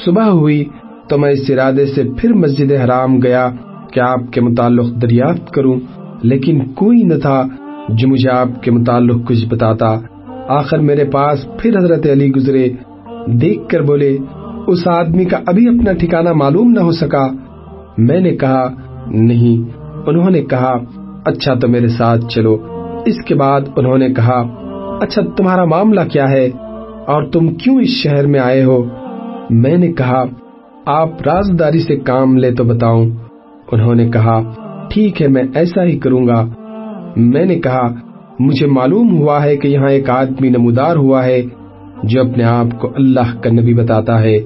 صبح 0.05 0.23
ہوئی 0.23 0.65
تو 1.09 1.17
میں 1.17 1.31
اس 1.31 1.49
ارادے 1.49 1.85
سے 1.85 2.03
پھر 2.17 2.33
مسجد 2.33 2.71
حرام 2.71 3.21
گیا 3.21 3.49
کہ 3.93 3.99
آپ 3.99 4.33
کے 4.33 4.41
متعلق 4.41 5.01
دریافت 5.01 5.51
کروں، 5.51 5.79
لیکن 6.23 6.59
کوئی 6.59 7.03
نہ 7.03 7.13
تھا 7.13 7.47
جو 7.89 8.07
مجھے 8.07 8.29
آپ 8.29 8.63
کے 8.63 8.71
متعلق 8.71 9.27
کچھ 9.27 9.45
بتاتا۔ 9.45 9.99
آخر 10.47 10.77
میرے 10.77 11.03
پاس 11.03 11.47
پھر 11.59 11.77
حضرت 11.77 12.07
علی 12.11 12.31
گزرے۔ 12.31 12.69
دیکھ 13.27 13.69
کر 13.69 13.81
بولے، 13.81 14.17
اس 14.67 14.87
آدمی 14.87 15.25
کا 15.25 15.39
ابھی 15.47 15.67
اپنا 15.67 15.91
ٹھکانہ 15.93 16.33
معلوم 16.33 16.71
نہ 16.71 16.79
ہو 16.79 16.91
سکا۔ 16.91 17.27
میں 17.99 18.19
نے 18.19 18.35
کہا، 18.35 18.69
نہیں. 19.07 19.79
انہوں 20.07 20.29
نے 20.29 20.41
کہا 20.41 20.77
اچھا 21.25 21.53
تو 21.53 21.67
میرے 21.67 21.87
ساتھ 21.87 22.25
چلو. 22.25 22.57
اس 23.05 23.25
کے 23.25 23.35
بعد 23.35 23.61
انہوں 23.75 23.97
نے 23.97 24.09
کہا 24.09 24.55
اچھا 25.01 25.21
تمہارا 25.37 25.65
معاملہ 25.65 25.99
کیا 26.11 26.29
ہے؟ 26.29 26.49
اور 27.07 27.23
تم 27.23 27.53
کیوں 27.53 27.81
اس 27.81 27.89
شہر 27.89 28.27
میں 28.27 28.39
آئے 28.39 28.63
ہو؟ 28.63 28.83
میں 29.49 29.77
نے 29.77 29.93
کہا، 29.93 30.23
آپ 30.85 31.09
رازداری 31.25 31.79
سے 31.79 31.95
کام 31.95 32.37
لے 32.37 32.51
تو 32.51 32.63
بتاؤں. 32.63 33.09
انہوں 33.71 33.95
نے 33.95 34.09
کہا، 34.09 34.41
ٹھیک 34.89 35.21
ہے، 35.21 35.27
میں 35.27 35.43
ایسا 35.55 35.83
ہی 35.83 35.99
کروں 35.99 36.27
گا. 36.27 36.47
میں 37.15 37.45
نے 37.45 37.55
کہا، 37.55 37.93
مجھے 38.39 38.67
معلوم 38.67 39.17
ہوا 39.17 39.43
ہے 39.43 39.57
کہ 39.57 39.67
یہاں 39.67 39.89
ایک 39.89 40.09
آدمی 40.09 40.49
نمودار 40.49 40.95
ہوا 40.95 41.25
ہے 41.25 41.41
جو 42.03 42.21
اپنے 42.21 42.43
آپ 42.43 42.79
کو 42.79 42.89
اللہ 42.95 43.41
کا 43.41 43.49
نبی 43.49 43.73
بتاتا 43.73 44.19
ہے۔ 44.21 44.37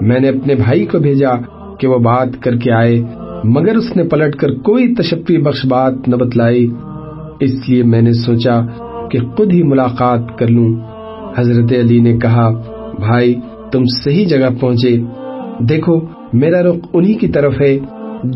میں 0.00 0.20
نے 0.20 0.28
اپنے 0.28 0.54
بھائی 0.54 0.86
کو 0.86 0.98
بھیجا 0.98 1.59
کہ 1.80 1.88
وہ 1.88 1.98
بات 1.98 2.28
کر 2.40 2.56
کے 2.56 2.72
آئے، 2.72 3.02
مگر 3.44 3.76
اس 3.76 3.96
نے 3.96 4.04
پلٹ 4.04 4.36
کر 4.36 4.54
کوئی 4.54 4.94
تشفی 4.94 5.38
بخش 5.38 5.66
بات 5.66 6.08
نہ 6.08 6.16
بتلائی۔ 6.16 6.68
اس 7.40 7.68
لیے 7.68 7.82
میں 7.82 8.02
نے 8.02 8.12
سوچا 8.12 8.60
کہ 9.10 9.18
خود 9.18 9.52
ہی 9.52 9.62
ملاقات 9.62 10.38
کر 10.38 10.48
لوں۔ 10.48 10.68
حضرت 11.36 11.72
علی 11.72 12.00
نے 12.00 12.18
کہا، 12.18 12.50
بھائی، 12.98 13.34
تم 13.72 13.84
صحیح 14.04 14.26
جگہ 14.26 14.60
پہنچے۔ 14.60 14.96
دیکھو، 15.60 16.00
میرا 16.32 16.62
رخ 16.62 16.74
انہی 16.92 17.14
کی 17.14 17.28
طرف 17.28 17.54
ہے۔ 17.60 17.78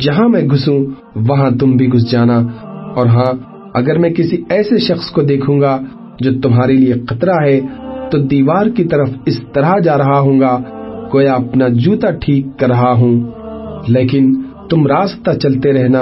جہاں 0.00 0.28
میں 0.28 0.42
گھسوں، 0.42 0.84
وہاں 1.28 1.50
تم 1.60 1.72
بھی 1.72 1.92
گھس 1.92 2.10
جانا۔ 2.10 2.42
اور 2.96 3.06
ہاں 3.06 3.32
اگر 3.74 3.98
میں 3.98 4.10
کسی 4.10 4.42
ایسے 4.48 4.78
شخص 4.78 5.10
کو 5.10 5.22
دیکھوں 5.22 5.60
گا 5.60 5.78
جو 6.20 6.40
تمہارے 6.40 6.72
لیے 6.72 6.94
خطرہ 7.08 7.34
ہے، 7.46 7.60
تو 8.10 8.18
دیوار 8.18 8.66
کی 8.66 8.84
طرف 8.84 9.08
اس 9.26 9.40
طرح 9.52 9.78
جا 9.78 9.98
رہا 9.98 10.18
ہوں 10.18 10.40
گا۔ 10.40 10.58
کوئی 11.14 11.28
اپنا 11.28 11.68
جوتا 11.68 12.11
ٹھیک 12.11 12.47
کر 12.59 12.68
رہا 12.68 12.92
ہوں۔ 12.92 13.30
لیکن 13.88 14.42
تم 14.71 14.87
راستہ 14.87 15.30
چلتے 15.30 15.73
رہنا۔ 15.73 16.00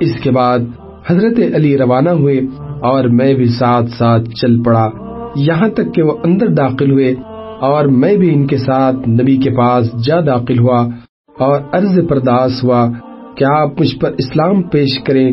اس 0.00 0.20
کے 0.22 0.30
بعد 0.30 0.58
حضرت 1.06 1.40
علی 1.54 1.78
روانہ 1.78 2.10
ہوئے 2.10 2.40
اور 2.80 3.04
میں 3.04 3.34
بھی 3.34 3.44
ساتھ 3.44 3.86
ساتھ 3.98 4.30
چل 4.30 4.62
پڑا۔ 4.62 4.90
یہاں 5.36 5.68
تک 5.68 5.94
کہ 5.94 6.02
وہ 6.02 6.12
اندر 6.24 6.46
داخل 6.46 6.90
ہوئے 6.90 7.14
اور 7.60 7.84
میں 7.84 8.16
بھی 8.16 8.34
ان 8.34 8.46
کے 8.46 8.56
ساتھ 8.56 9.08
نبی 9.08 9.36
کے 9.36 9.50
پاس 9.50 10.06
جا 10.06 10.20
داخل 10.20 10.58
ہوا 10.58 10.86
اور 11.38 11.60
عرض 11.72 11.98
پرداس 12.08 12.64
ہوا 12.64 12.88
کہ 13.36 13.44
آپ 13.44 13.80
مجھ 13.80 13.98
پر 13.98 14.10
اسلام 14.18 14.62
پیش 14.62 14.98
کریں۔ 15.06 15.32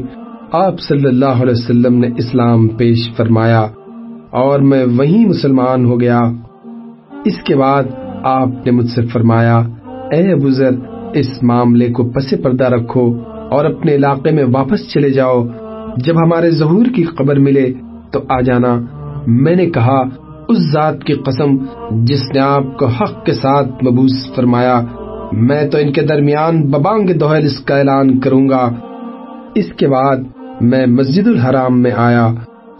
آپ 0.51 0.79
صلی 0.79 1.07
اللہ 1.07 1.41
علیہ 1.41 1.53
وسلم 1.53 1.99
نے 1.99 2.07
اسلام 2.17 2.67
پیش 2.67 3.15
فرمایا 3.17 3.67
اور 4.31 4.59
میں 4.59 4.85
وہیں 4.97 5.29
مسلمان 5.29 5.85
ہو 5.85 5.99
گیا۔ 5.99 6.21
اس 7.25 7.43
کے 7.43 7.55
بعد 7.55 7.83
آپ 8.25 8.47
نے 8.65 8.71
مجھ 8.71 8.89
سے 8.89 9.05
فرمایا، 9.05 9.57
اے 10.11 10.35
بزر 10.35 10.69
اس 11.13 11.43
معاملے 11.43 11.91
کو 11.91 12.03
پس 12.03 12.33
پردہ 12.43 12.63
رکھو 12.63 13.19
اور 13.51 13.65
اپنے 13.65 13.95
علاقے 13.95 14.31
میں 14.31 14.43
واپس 14.53 14.93
چلے 14.93 15.09
جاؤ۔ 15.09 15.45
جب 15.97 16.17
ہمارے 16.17 16.51
ظہور 16.51 16.85
کی 16.95 17.03
خبر 17.03 17.39
ملے 17.39 17.73
تو 18.11 18.19
آ 18.29 18.41
جانا۔ 18.41 18.81
میں 19.27 19.55
نے 19.55 19.65
کہا، 19.65 20.01
اس 20.49 20.57
ذات 20.73 21.03
کی 21.03 21.13
قسم 21.13 21.57
جس 22.03 22.21
نے 22.33 22.39
آپ 22.39 22.77
کو 22.77 22.85
حق 22.85 23.25
کے 23.25 23.33
ساتھ 23.33 23.83
مبوس 23.83 24.35
فرمایا، 24.35 24.81
میں 25.31 25.69
تو 25.69 25.77
ان 25.77 25.91
کے 25.91 26.01
درمیان 26.01 26.61
ببانگ 26.61 27.07
دوہل 27.17 27.45
اس 27.45 27.59
کا 27.59 27.77
اعلان 27.77 28.19
کروں 28.19 28.49
گا۔ 28.49 28.69
اس 29.55 29.73
کے 29.73 29.87
بعد 29.87 30.17
میں 30.61 30.85
مسجد 30.85 31.27
الحرام 31.27 31.81
میں 31.81 31.91
آیا۔ 31.95 32.33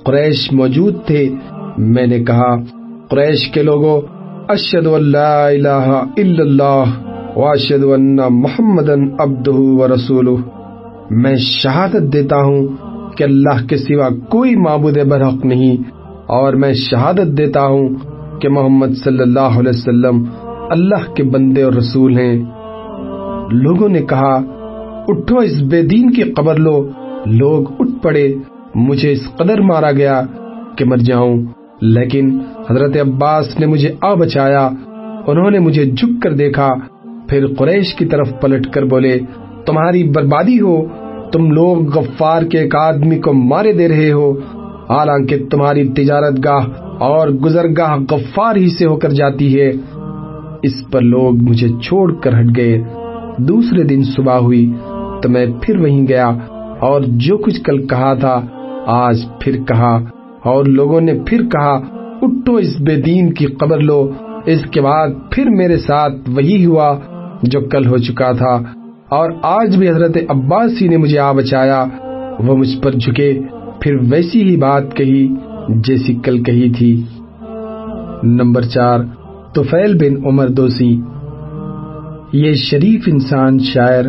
قریش 0.04 0.54
موجود 0.54 0.96
تھے۔ 1.06 1.30
میں 1.78 2.08
نے 2.08 2.24
کہا، 2.24 2.56
قریش 3.10 3.52
کے 3.52 3.64
لوگوں 3.64 4.02
اشد 4.50 4.88
اللہ 4.88 5.44
الہ 5.44 6.04
الا 6.18 6.44
اللہ 6.44 6.84
واشد 7.36 7.84
ان 7.84 8.16
محمد 8.16 8.90
ابدہ 9.20 9.52
و 9.52 9.88
رسول 9.88 10.36
میں 11.10 11.36
شہادت 11.36 12.14
دیتا 12.14 12.36
ہوں 12.36 12.68
کہ 13.18 13.24
اللہ 13.24 13.68
کے 13.68 13.78
سوا 13.78 14.10
کوئی 14.30 14.56
معبود 14.56 14.98
برحق 14.98 15.46
نہیں 15.46 15.78
اور 16.28 16.54
میں 16.54 16.74
شہادت 16.74 17.38
دیتا 17.38 17.66
ہوں 17.66 17.90
کہ 18.42 18.50
محمد 18.50 18.94
صلی 19.04 19.22
اللہ 19.22 19.60
علیہ 19.60 19.70
وسلم 19.70 20.24
اللہ 20.70 21.14
کے 21.14 21.24
بندے 21.24 21.62
اور 21.62 21.74
رسول 21.74 22.18
ہیں۔ 22.18 22.44
لوگوں 23.52 23.90
نے 23.90 24.02
کہا، 24.02 24.34
اٹھو 25.08 25.38
اس 25.38 25.62
بے 25.62 25.82
دین 25.82 26.12
کی 26.12 26.24
قبر 26.24 26.56
لو، 26.56 26.90
لوگ 27.26 27.64
اٹھ 27.80 28.04
پڑے، 28.04 28.34
مجھے 28.76 29.12
اس 29.12 29.36
قدر 29.38 29.62
مارا 29.62 29.92
گیا 29.92 30.22
کہ 30.78 30.86
مر 30.86 30.98
جاؤں۔ 30.98 31.44
لیکن 31.82 32.40
حضرت 32.70 32.98
عباس 32.98 33.60
نے 33.60 33.66
مجھے 33.66 33.94
آ 34.02 34.14
بچایا، 34.14 34.70
انہوں 35.28 35.52
نے 35.52 35.60
مجھے 35.60 35.86
جھک 35.86 36.24
کر 36.24 36.34
دیکھا، 36.34 36.74
پھر 37.30 37.46
قریش 37.58 37.94
کی 37.94 38.06
طرف 38.06 38.42
پلٹ 38.42 38.68
کر 38.68 38.84
بولے، 38.84 39.20
تمہاری 39.66 40.04
بربادی 40.04 40.60
ہو، 40.60 40.86
تم 41.32 41.52
لوگ 41.52 41.98
غفار 41.98 42.42
کے 42.42 42.58
ایک 42.58 42.76
آدمی 42.76 43.20
کو 43.20 43.34
مارے 43.34 43.74
دے 43.74 43.88
رہے 43.88 44.12
ہو، 44.12 44.32
حالانکہ 44.90 45.38
تمہاری 45.52 45.88
تجارت 45.88 46.46
گاہ 46.46 46.68
اور 47.00 47.28
گزر 47.28 47.66
گاہ 47.78 47.98
غفار 48.12 48.56
ہی 48.56 48.70
سے 48.70 48.86
ہو 48.86 48.96
کر 48.96 49.10
جاتی 49.10 49.62
ہے۔ 49.62 49.72
اس 50.64 50.92
پر 50.92 51.02
لوگ 51.02 51.36
مجھے 51.36 51.68
چھوڑ 51.68 52.14
کر 52.14 52.40
ہٹ 52.40 52.58
گئے۔ 52.58 52.82
دوسرے 53.38 53.84
دن 53.84 54.04
صبح 54.04 54.34
ہوئی، 54.34 54.74
تو 55.22 55.30
میں 55.30 55.46
پھر 55.62 55.78
وہیں 55.78 56.08
گیا 56.08 56.28
اور 56.80 57.02
جو 57.02 57.38
کچھ 57.38 57.62
کل 57.62 57.88
کہا 57.88 58.14
تھا، 58.14 58.42
آج 58.86 59.26
پھر 59.40 59.58
کہا۔ 59.68 60.00
اور 60.46 60.66
لوگوں 60.66 61.02
نے 61.02 61.14
پھر 61.26 61.42
کہا، 61.42 61.80
اٹھو 62.22 62.56
اس 62.56 62.82
بے 62.82 62.96
دین 62.96 63.34
کی 63.34 63.46
قبر 63.46 63.80
لو۔ 63.80 64.12
اس 64.46 64.62
کے 64.72 64.82
بعد 64.82 65.08
پھر 65.32 65.46
میرے 65.50 65.78
ساتھ 65.78 66.14
وہی 66.28 66.66
ہوا 66.66 67.00
جو 67.44 67.62
کل 67.62 67.88
ہو 67.88 67.98
چکا 67.98 68.32
تھا۔ 68.32 68.62
اور 69.10 69.32
آج 69.44 69.78
بھی 69.78 69.90
حضرت 69.90 70.18
عباسی 70.30 70.88
نے 70.88 70.98
مجھے 70.98 71.20
آ 71.20 71.32
بچایا۔ 71.32 71.86
وہ 72.40 72.56
مجھ 72.58 72.82
پر 72.82 72.92
جھکے، 72.92 73.40
پھر 73.82 73.96
ویسی 74.10 74.44
ہی 74.44 74.58
بات 74.58 74.96
کہی 74.96 75.36
جیسی 75.70 76.14
کل 76.14 76.44
کہی 76.44 76.70
تھی۔ 76.70 77.04
نمبر 78.24 78.62
چار 78.62 79.00
توفیل 79.54 79.98
بن 79.98 80.26
عمر 80.26 80.48
دوسی۔ 80.48 81.02
یہ 82.34 82.54
شریف 82.54 83.04
انسان 83.08 83.60
شاعر 83.60 84.04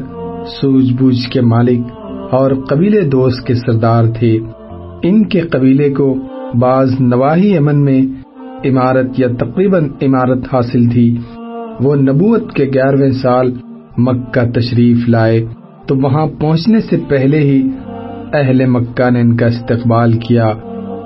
سوج 0.61 0.93
بوجھ 0.99 1.29
کے 1.29 1.41
مالک 1.41 1.81
اور 2.31 2.51
قبیلے 2.69 3.01
دوست 3.01 3.47
کے 3.47 3.55
سردار 3.55 4.05
تھے۔ 4.19 4.39
ان 5.03 5.25
کے 5.25 5.41
قبیلے 5.41 5.95
کو 5.95 6.17
بعض 6.55 7.01
نواحی 7.01 7.57
امن 7.57 7.85
میں 7.85 8.03
عمارت 8.65 9.07
یا 9.17 9.29
تقریباً 9.39 9.89
عمارت 10.03 10.39
حاصل 10.53 10.89
تھی۔ 10.91 11.19
وہ 11.81 11.95
نبوت 11.97 12.53
کے 12.53 12.65
گیارہویں 12.75 13.11
سال 13.11 13.53
مکہ 13.99 14.51
تشریف 14.51 15.09
لائے۔ 15.09 15.45
تو 15.87 15.97
وہاں 15.97 16.27
پہنچنے 16.27 16.81
سے 16.81 16.97
پہلے 17.09 17.39
ہی 17.39 17.71
اہل 18.33 18.67
مکہ 18.67 19.11
نے 19.11 19.21
ان 19.21 19.37
کا 19.37 19.47
استقبال 19.47 20.13
کیا 20.13 20.47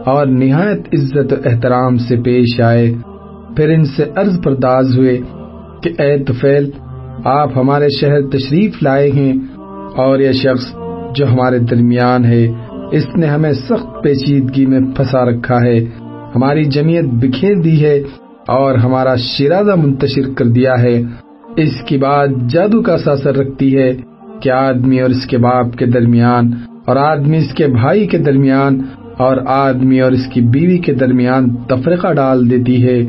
اور 0.07 0.27
نہایت 0.27 0.81
عزت 0.93 1.33
و 1.33 1.37
احترام 1.45 1.97
سے 1.97 2.17
پیش 2.17 2.61
آئے۔ 2.61 2.95
پھر 3.57 3.69
ان 3.69 3.85
سے 3.85 4.05
عرض 4.17 4.43
پرداز 4.43 4.99
ہوئے 4.99 5.21
کہ 5.83 6.03
اے 6.03 6.19
تفیل 6.19 6.71
آپ 7.25 7.51
ہمارے 7.57 7.89
شہر 8.01 8.29
تشریف 8.29 8.83
لائے 8.83 9.11
ہیں 9.11 9.33
اور 9.97 10.19
یہ 10.19 10.33
شخص 10.33 10.77
جو 11.15 11.27
ہمارے 11.27 11.59
درمیان 11.59 12.25
ہے 12.25 12.47
اس 12.93 13.17
نے 13.17 13.27
ہمیں 13.27 13.53
سخت 13.53 14.03
پیچیدگی 14.03 14.67
میں 14.67 14.81
پھنسا 14.97 15.25
رکھا 15.25 15.63
ہے۔ 15.63 15.85
ہماری 16.35 16.65
جمعیت 16.65 17.05
بکھیر 17.05 17.55
دی 17.55 17.85
ہے 17.85 18.03
اور 18.49 18.75
ہمارا 18.75 19.17
شرازہ 19.17 19.73
منتشر 19.73 20.35
کر 20.37 20.45
دیا 20.45 20.83
ہے۔ 20.83 21.03
اس 21.57 21.81
کی 21.87 21.97
بات 21.99 22.29
جادو 22.49 22.83
کا 22.83 22.99
ساثر 22.99 23.37
رکھتی 23.37 23.79
ہے 23.79 23.97
کہ 24.43 24.51
آدمی 24.51 25.01
اور 25.01 25.11
اس 25.11 25.27
کے 25.27 25.39
باپ 25.39 25.77
کے 25.77 25.87
درمیان 25.87 26.51
اور 26.87 26.97
آدمی 26.97 27.37
اس 27.37 27.55
کے 27.55 27.67
بھائی 27.67 28.07
کے 28.07 28.19
درمیان 28.19 28.81
اور 29.19 29.37
آدمی 29.47 30.01
اور 30.01 30.13
اس 30.13 30.27
کی 30.33 30.41
بیوی 30.41 30.79
کے 30.79 30.95
درمیان 30.95 31.57
تفرقہ 31.57 32.13
ڈال 32.13 32.51
دیتی 32.51 32.85
ہے۔ 32.85 33.03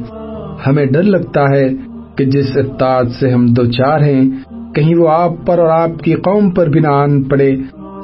ہمیں 0.68 0.86
ڈر 0.86 1.04
لگتا 1.04 1.42
ہے 1.56 1.70
کہ 2.18 2.26
جس 2.26 2.58
اطاعت 2.58 3.12
سے 3.20 3.30
ہم 3.30 3.46
دو 3.46 3.66
چار 3.66 4.02
ہیں، 4.02 4.24
کہیں 4.76 4.96
وہ 4.98 5.10
آپ 5.10 5.32
پر 5.48 5.60
اور 5.60 5.68
آپ 5.68 6.00
کی 6.00 6.14
قوم 6.14 6.52
پر 6.52 6.68
بھی 6.68 6.80
نہ 6.80 6.88
آن 6.88 7.24
پڑے۔ 7.24 7.52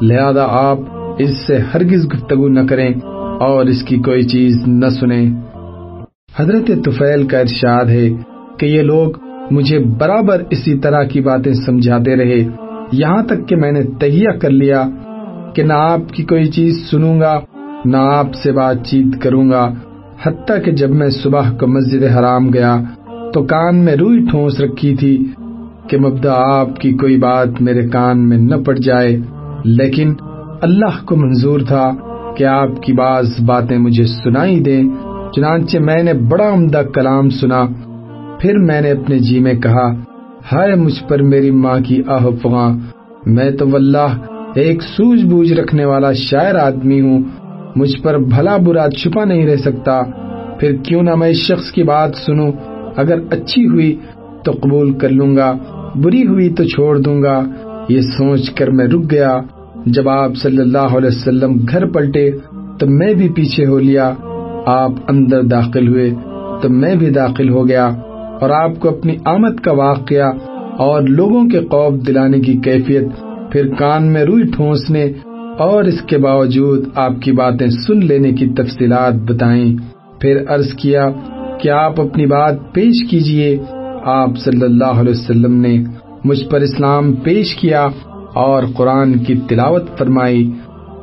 لہذا 0.01 0.47
آپ 0.49 0.79
اس 1.17 1.47
سے 1.47 1.57
ہرگز 1.73 2.13
گفتگو 2.13 2.47
نہ 2.47 2.59
کریں 2.69 2.93
اور 3.39 3.65
اس 3.65 3.83
کی 3.83 3.97
کوئی 3.97 4.23
چیز 4.23 4.67
نہ 4.67 4.85
سنیں۔ 4.89 5.29
حضرت 6.37 6.71
طفیل 6.85 7.27
کا 7.27 7.39
ارشاد 7.39 7.85
ہے 7.85 8.09
کہ 8.59 8.65
یہ 8.65 8.81
لوگ 8.81 9.11
مجھے 9.51 9.79
برابر 9.79 10.43
اسی 10.49 10.77
طرح 10.77 11.03
کی 11.03 11.21
باتیں 11.21 11.53
سمجھاتے 11.53 12.15
رہے۔ 12.15 12.47
یہاں 12.91 13.23
تک 13.23 13.49
کہ 13.49 13.55
میں 13.55 13.71
نے 13.71 13.83
تہیا 13.83 14.37
کر 14.37 14.49
لیا 14.49 14.83
کہ 15.55 15.63
نہ 15.63 15.73
آپ 15.73 16.13
کی 16.13 16.23
کوئی 16.23 16.45
چیز 16.45 16.89
سنوں 16.91 17.19
گا، 17.19 17.39
نہ 17.85 17.97
آپ 17.97 18.33
سے 18.33 18.51
بات 18.51 18.85
چیت 18.85 19.21
کروں 19.21 19.49
گا۔ 19.49 19.73
حتیٰ 20.23 20.63
کہ 20.65 20.71
جب 20.71 20.89
میں 20.89 21.09
صبح 21.09 21.51
کو 21.59 21.67
مسجد 21.67 22.03
حرام 22.03 22.53
گیا 22.53 22.81
تو 23.33 23.43
کان 23.43 23.85
میں 23.85 23.95
روئی 23.95 24.25
ٹھونس 24.31 24.59
رکھی 24.59 24.95
تھی 24.95 25.25
کہ 25.89 25.97
مبدا 25.97 26.33
آپ 26.33 26.79
کی 26.79 26.93
کوئی 26.93 27.17
بات 27.17 27.47
میرے 27.59 27.87
کان 27.87 28.29
میں 28.29 28.37
نہ 28.37 28.55
پڑ 28.65 28.75
جائے۔ 28.75 29.17
لیکن 29.65 30.13
اللہ 30.61 31.05
کو 31.05 31.15
منظور 31.15 31.59
تھا 31.59 31.91
کہ 32.37 32.43
آپ 32.43 32.81
کی 32.81 32.93
بعض 32.93 33.25
باتیں 33.45 33.77
مجھے 33.77 34.03
سنائی 34.03 34.59
دیں، 34.59 34.83
چنانچہ 35.35 35.77
میں 35.77 36.03
نے 36.03 36.13
بڑا 36.13 36.53
عمدہ 36.53 36.81
کلام 36.93 37.29
سنا۔ 37.29 37.65
پھر 38.41 38.57
میں 38.57 38.81
نے 38.81 38.91
اپنے 38.91 39.19
جی 39.19 39.39
میں 39.39 39.53
کہا، 39.53 39.91
ہائے 40.51 40.75
مجھ 40.75 41.03
پر 41.07 41.21
میری 41.21 41.51
ماں 41.51 41.79
کی 41.85 42.01
آہ 42.07 42.25
فغاں۔ 42.41 42.77
میں 43.25 43.51
تو 43.51 43.69
واللہ 43.69 44.17
ایک 44.55 44.81
سوج 44.81 45.25
بوجھ 45.25 45.53
رکھنے 45.53 45.85
والا 45.85 46.13
شاعر 46.13 46.55
آدمی 46.55 47.01
ہوں۔ 47.01 47.23
مجھ 47.75 48.01
پر 48.01 48.17
بھلا 48.17 48.57
برا 48.57 48.89
چھپا 48.89 49.25
نہیں 49.25 49.47
رہ 49.47 49.55
سکتا۔ 49.55 50.01
پھر 50.59 50.75
کیوں 50.83 51.03
نہ 51.03 51.15
میں 51.15 51.29
اس 51.29 51.37
شخص 51.37 51.71
کی 51.71 51.83
بات 51.83 52.15
سنوں؟ 52.15 52.51
اگر 52.95 53.19
اچھی 53.31 53.67
ہوئی 53.67 53.95
تو 54.45 54.51
قبول 54.51 54.93
کر 54.93 55.09
لوں 55.09 55.35
گا، 55.35 55.53
بری 55.95 56.27
ہوئی 56.27 56.49
تو 56.49 56.63
چھوڑ 56.63 56.97
دوں 56.97 57.23
گا۔ 57.23 57.43
یہ 57.89 58.01
سوچ 58.01 58.49
کر 58.49 58.71
میں 58.71 58.87
رک 58.87 59.11
گیا۔ 59.11 59.39
جب 59.95 60.09
آپ 60.09 60.35
صلی 60.35 60.57
اللہ 60.57 60.95
علیہ 60.97 61.07
وسلم 61.07 61.55
گھر 61.69 61.85
پلٹے 61.85 62.29
تو 62.79 62.87
میں 62.89 63.13
بھی 63.13 63.29
پیچھے 63.29 63.65
ہو 63.65 63.79
لیا، 63.79 64.11
آپ 64.65 64.91
اندر 65.09 65.41
داخل 65.41 65.87
ہوئے 65.87 66.09
تو 66.61 66.69
میں 66.71 66.95
بھی 66.95 67.09
داخل 67.09 67.49
ہو 67.49 67.67
گیا 67.67 67.87
اور 68.41 68.49
آپ 68.49 68.79
کو 68.79 68.89
اپنی 68.89 69.15
آمد 69.25 69.59
کا 69.59 69.71
واقعہ 69.71 70.31
اور 70.77 71.01
لوگوں 71.09 71.43
کے 71.49 71.59
خوف 71.61 71.93
دلانے 72.07 72.39
کی 72.39 72.53
کیفیت 72.63 73.05
پھر 73.51 73.67
کان 73.79 74.11
میں 74.13 74.23
روئی 74.23 74.43
ٹھونسنے 74.55 75.05
اور 75.59 75.83
اس 75.83 76.01
کے 76.01 76.17
باوجود 76.17 76.87
آپ 76.95 77.21
کی 77.21 77.31
باتیں 77.31 77.67
سن 77.67 78.05
لینے 78.05 78.31
کی 78.31 78.47
تفصیلات 78.57 79.13
بتائیں۔ 79.29 79.75
پھر 80.21 80.43
عرض 80.47 80.73
کیا 80.73 81.09
کہ 81.61 81.69
آپ 81.69 82.01
اپنی 82.01 82.25
بات 82.25 82.73
پیش 82.73 83.05
کیجیے، 83.09 83.57
آپ 84.05 84.37
صلی 84.37 84.63
اللہ 84.63 85.01
علیہ 85.01 85.11
وسلم 85.11 85.53
نے 85.61 85.77
مجھ 86.25 86.43
پر 86.49 86.61
اسلام 86.61 87.13
پیش 87.15 87.55
کیا 87.55 87.87
اور 88.33 88.63
قرآن 88.73 89.13
کی 89.13 89.35
تلاوت 89.49 89.97
فرمائی۔ 89.97 90.51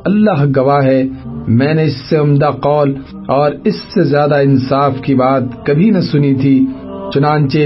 اللہ 0.05 0.45
گواہ 0.57 0.83
ہے، 0.83 1.03
میں 1.47 1.73
نے 1.73 1.83
اس 1.83 1.97
سے 2.09 2.17
عمدہ 2.17 2.49
قول 2.61 2.95
اور 3.27 3.51
اس 3.63 3.75
سے 3.93 4.03
زیادہ 4.03 4.35
انصاف 4.35 5.01
کی 5.01 5.15
بات 5.15 5.43
کبھی 5.65 5.89
نہ 5.89 5.99
سنی 5.99 6.35
تھی۔ 6.35 6.65
چنانچہ 7.13 7.57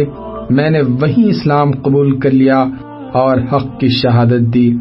میں 0.49 0.69
نے 0.69 0.81
وہی 0.81 1.29
اسلام 1.29 1.71
قبول 1.71 2.19
کر 2.19 2.31
لیا 2.31 2.65
اور 3.13 3.37
حق 3.37 3.79
کی 3.79 3.87
شہادت 3.87 4.53
دی۔ 4.53 4.75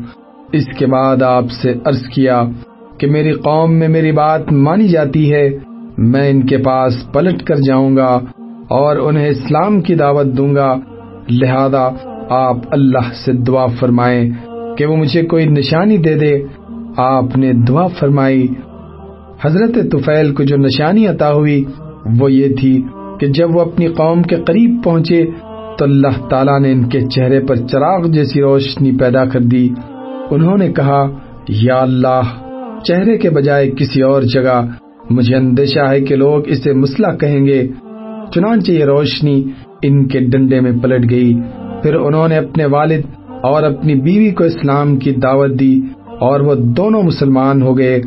اس 0.52 0.64
کے 0.78 0.86
بعد 0.86 1.22
آپ 1.22 1.44
سے 1.62 1.74
عرض 1.84 2.02
کیا 2.02 2.42
کہ 2.98 3.06
میری 3.06 3.32
قوم 3.32 3.74
میں 3.74 3.88
میری 3.88 4.12
بات 4.12 4.52
مانی 4.52 4.88
جاتی 4.88 5.32
ہے۔ 5.32 5.50
میں 5.98 6.30
ان 6.30 6.46
کے 6.46 6.56
پاس 6.56 7.12
پلٹ 7.12 7.42
کر 7.42 7.56
جاؤں 7.56 7.96
گا 7.96 8.20
اور 8.68 8.96
انہیں 8.96 9.28
اسلام 9.28 9.80
کی 9.80 9.94
دعوت 9.94 10.26
دوں 10.26 10.54
گا۔ 10.54 10.74
لہذا 11.30 11.88
آپ 12.30 12.56
اللہ 12.70 13.12
سے 13.24 13.32
دعا 13.32 13.66
فرمائیں۔ 13.66 14.30
کہ 14.78 14.86
وہ 14.86 14.96
مجھے 14.96 15.22
کوئی 15.22 15.46
نشانی 15.46 15.96
دے 15.96 16.14
دے۔ 16.14 16.42
آپ 16.96 17.36
نے 17.36 17.52
دعا 17.52 17.86
فرمائی۔ 17.86 18.46
حضرت 19.42 19.74
طفیل 19.92 20.34
کو 20.34 20.42
جو 20.42 20.56
نشانی 20.56 21.06
عطا 21.06 21.32
ہوئی، 21.32 21.64
وہ 22.18 22.32
یہ 22.32 22.48
تھی 22.60 22.82
کہ 23.20 23.26
جب 23.26 23.56
وہ 23.56 23.60
اپنی 23.60 23.86
قوم 23.86 24.22
کے 24.22 24.36
قریب 24.36 24.80
پہنچے، 24.84 25.26
تو 25.78 25.84
اللہ 25.84 26.28
تعالیٰ 26.28 26.60
نے 26.60 26.72
ان 26.72 26.88
کے 26.88 27.00
چہرے 27.00 27.40
پر 27.40 27.56
چراغ 27.56 28.06
جیسی 28.06 28.40
روشنی 28.40 28.92
پیدا 28.96 29.24
کر 29.24 29.40
دی۔ 29.40 29.68
انہوں 30.30 30.56
نے 30.58 30.72
کہا، 30.72 31.10
یا 31.48 31.76
اللہ، 31.76 32.20
چہرے 32.84 33.18
کے 33.18 33.30
بجائے 33.30 33.70
کسی 33.70 34.02
اور 34.02 34.22
جگہ۔ 34.22 34.66
مجھے 35.10 35.36
اندیشہ 35.36 35.80
ہے 35.80 36.00
کہ 36.00 36.16
لوگ 36.16 36.48
اسے 36.48 36.72
مسئلہ 36.72 37.16
کہیں 37.16 37.46
گے۔ 37.46 37.68
چنانچہ 38.34 38.72
یہ 38.72 38.84
روشنی 38.84 39.44
ان 39.82 40.08
کے 40.08 40.20
ڈنڈے 40.20 40.60
میں 40.60 40.72
پلٹ 40.82 41.10
گئی۔ 41.10 41.34
پھر 41.82 41.94
انہوں 41.94 42.28
نے 42.28 42.36
اپنے 42.36 42.64
والد 42.66 43.17
اور 43.42 43.62
اپنی 43.62 43.94
بیوی 43.94 44.30
کو 44.30 44.44
اسلام 44.44 44.96
کی 44.96 45.12
دعوت 45.12 45.60
دی 45.60 45.80
اور 46.20 46.40
وہ 46.40 46.54
دونوں 46.54 47.02
مسلمان 47.02 47.62
ہو 47.62 47.78
گئے، 47.78 48.00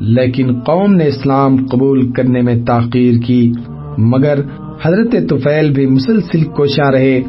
لیکن 0.00 0.60
قوم 0.60 0.94
نے 0.94 1.06
اسلام 1.06 1.56
قبول 1.66 2.12
کرنے 2.12 2.42
میں 2.42 2.64
تاخیر 2.66 3.20
کی۔ 3.26 3.52
مگر 3.98 4.38
حضرت 4.82 5.14
طفیل 5.30 5.72
بھی 5.72 5.86
مسلسل 5.86 6.44
کوشاں 6.44 6.90
رہے، 6.92 7.22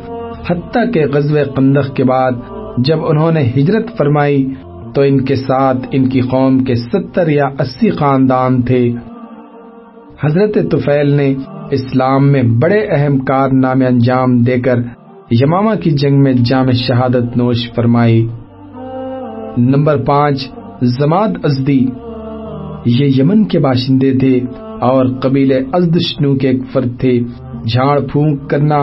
حتیٰ 0.49 0.91
کہ 0.93 1.05
غزب 1.05 1.55
قندق 1.55 1.95
کے 1.95 2.03
بعد 2.03 2.31
جب 2.77 3.05
انہوں 3.05 3.31
نے 3.31 3.51
ہجرت 3.57 3.97
فرمائی 3.97 4.53
تو 4.95 5.01
ان 5.01 5.21
کے 5.21 5.35
ساتھ 5.35 5.77
ان 5.91 6.09
کی 6.09 6.21
قوم 6.21 6.59
کے 6.59 6.75
ستر 6.75 7.29
یا 7.29 7.45
اسی 7.59 7.89
خاندان 7.89 8.61
تھے۔ 8.61 8.91
حضرت 10.23 10.57
طفیل 10.71 11.09
نے 11.09 11.33
اسلام 11.71 12.31
میں 12.31 12.43
بڑے 12.43 12.79
اہم 12.89 13.19
کارنامے 13.19 13.85
انجام 13.85 14.37
دے 14.37 14.59
کر 14.59 14.75
یمامہ 15.31 15.75
کی 15.75 15.91
جنگ 15.91 16.23
میں 16.23 16.33
جامع 16.33 16.71
شہادت 16.71 17.37
نوش 17.37 17.71
فرمائی۔ 17.75 18.27
نمبر 19.57 19.97
پانچ، 19.97 20.51
زماد 20.81 21.27
ازدی۔ 21.43 21.85
یہ 22.85 23.05
یمن 23.05 23.45
کے 23.45 23.59
باشندے 23.59 24.17
تھے 24.17 24.39
اور 24.79 25.05
قبیلے 25.21 25.59
ازدشنو 25.73 26.35
کے 26.35 26.49
ایک 26.49 26.61
فرد 26.71 26.99
تھے۔ 26.99 27.19
جھاڑ 27.67 27.99
پھونک 27.99 28.49
کرنا 28.49 28.77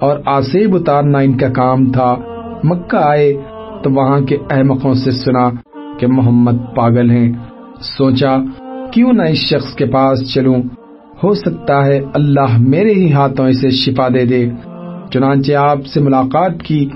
اور 0.00 0.18
آسیب 0.26 0.76
اتارنا 0.76 1.18
ان 1.18 1.36
کا 1.36 1.48
کام 1.48 1.92
تھا۔ 1.92 2.16
مکہ 2.64 2.96
آئے 2.96 3.34
تو 3.82 3.90
وہاں 3.90 4.20
کے 4.20 4.36
احمقوں 4.50 4.94
سے 4.94 5.10
سنا 5.10 5.50
کہ 5.98 6.06
محمد 6.06 6.76
پاگل 6.76 7.10
ہیں۔ 7.10 7.32
سوچا، 7.80 8.36
کیوں 8.92 9.12
نہ 9.12 9.22
اس 9.22 9.38
شخص 9.38 9.74
کے 9.74 9.86
پاس 9.86 10.34
چلوں؟ 10.34 10.62
ہو 11.22 11.34
سکتا 11.34 11.86
ہے 11.86 12.00
اللہ 12.14 12.58
میرے 12.58 12.92
ہی 12.92 13.12
ہاتھوں 13.12 13.48
اسے 13.48 13.70
شفا 13.70 14.08
دے 14.08 14.24
دے۔ 14.24 14.50
چنانچہ 15.12 15.52
آپ 15.52 15.86
سے 15.86 16.00
ملاقات 16.00 16.62
کی 16.62 16.88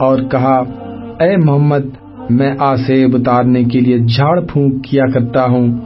اور 0.00 0.18
کہا، 0.30 0.62
اے 1.20 1.36
محمد، 1.36 2.06
میں 2.30 2.52
آسیب 2.58 3.16
اتارنے 3.16 3.64
کے 3.64 3.80
لیے 3.80 3.98
جھاڑ 3.98 4.40
پھونک 4.40 4.84
کیا 4.84 5.04
کرتا 5.14 5.44
ہوں۔ 5.44 5.80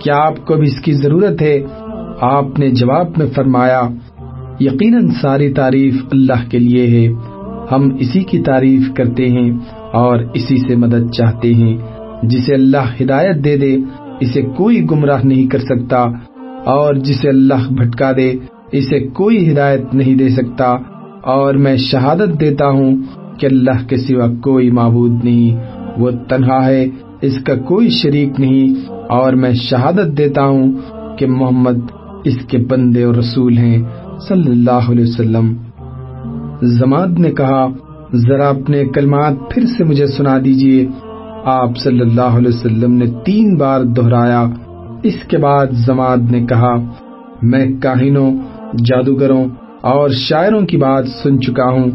کیا 0.00 0.16
آپ 0.16 0.46
کو 0.46 0.54
بھی 0.54 0.66
اس 0.66 0.80
کی 0.80 0.92
ضرورت 0.92 1.42
ہے؟ 1.42 1.60
آپ 2.20 2.58
نے 2.58 2.70
جواب 2.70 3.06
میں 3.16 3.26
فرمایا، 3.34 3.82
یقیناً 4.60 5.08
ساری 5.22 5.52
تعریف 5.52 5.94
اللہ 6.12 6.50
کے 6.50 6.58
لیے 6.58 6.86
ہے۔ 6.86 7.12
ہم 7.72 7.88
اسی 8.00 8.20
کی 8.20 8.42
تعریف 8.42 8.94
کرتے 8.94 9.28
ہیں 9.28 9.50
اور 9.92 10.18
اسی 10.34 10.56
سے 10.56 10.76
مدد 10.76 11.10
چاہتے 11.10 11.54
ہیں۔ 11.54 11.78
جسے 12.22 12.54
اللہ 12.54 13.02
ہدایت 13.02 13.44
دے 13.44 13.56
دے، 13.56 13.76
اسے 14.20 14.42
کوئی 14.42 14.84
گمراہ 14.90 15.20
نہیں 15.24 15.46
کر 15.46 15.58
سکتا۔ 15.58 16.06
اور 16.64 16.94
جسے 16.94 17.28
اللہ 17.28 17.72
بھٹکا 17.72 18.12
دے، 18.12 18.32
اسے 18.72 19.08
کوئی 19.08 19.52
ہدایت 19.52 19.94
نہیں 19.94 20.14
دے 20.14 20.28
سکتا۔ 20.28 20.76
اور 21.24 21.54
میں 21.54 21.76
شہادت 21.76 22.40
دیتا 22.40 22.68
ہوں 22.68 22.96
کہ 23.38 23.46
اللہ 23.46 23.88
کے 23.88 23.96
سوا 23.96 24.26
کوئی 24.40 24.70
معبود 24.70 25.24
نہیں، 25.24 25.56
وہ 26.00 26.10
تنہا 26.28 26.66
ہے، 26.66 26.86
اس 27.22 27.44
کا 27.44 27.54
کوئی 27.54 27.90
شریک 27.90 28.40
نہیں۔ 28.40 28.92
اور 29.08 29.32
میں 29.32 29.52
شہادت 29.54 30.18
دیتا 30.18 30.44
ہوں 30.44 30.72
کہ 31.18 31.26
محمد 31.26 31.78
اس 32.24 32.36
کے 32.48 32.58
بندے 32.58 33.04
اور 33.04 33.14
رسول 33.14 33.58
ہیں۔ 33.58 33.82
صلی 34.28 34.50
اللہ 34.50 34.90
علیہ 34.90 35.04
وسلم۔ 35.04 35.54
زماد 36.62 37.18
نے 37.18 37.30
کہا، 37.30 37.66
ذرا 38.14 38.48
اپنے 38.48 38.84
کلمات 38.84 39.32
پھر 39.50 39.62
سے 39.78 39.84
مجھے 39.84 40.06
سنا 40.06 40.38
دیجیے۔ 40.44 40.88
آپ 41.44 41.76
صلی 41.76 42.00
اللہ 42.00 42.20
علیہ 42.20 42.48
وسلم 42.48 42.92
نے 42.92 43.06
تین 43.24 43.56
بار 43.56 43.80
دہرایا۔ 43.80 44.44
اس 45.02 45.14
کے 45.28 45.38
بعد 45.38 45.66
زماد 45.70 46.16
نے 46.30 46.46
کہا، 46.46 46.76
میں 47.42 47.66
کاہنوں، 47.82 48.30
جادوگروں 48.84 49.44
اور 49.84 50.08
شاعروں 50.08 50.60
کی 50.60 50.76
بات 50.76 51.08
سن 51.22 51.40
چکا 51.40 51.70
ہوں، 51.70 51.90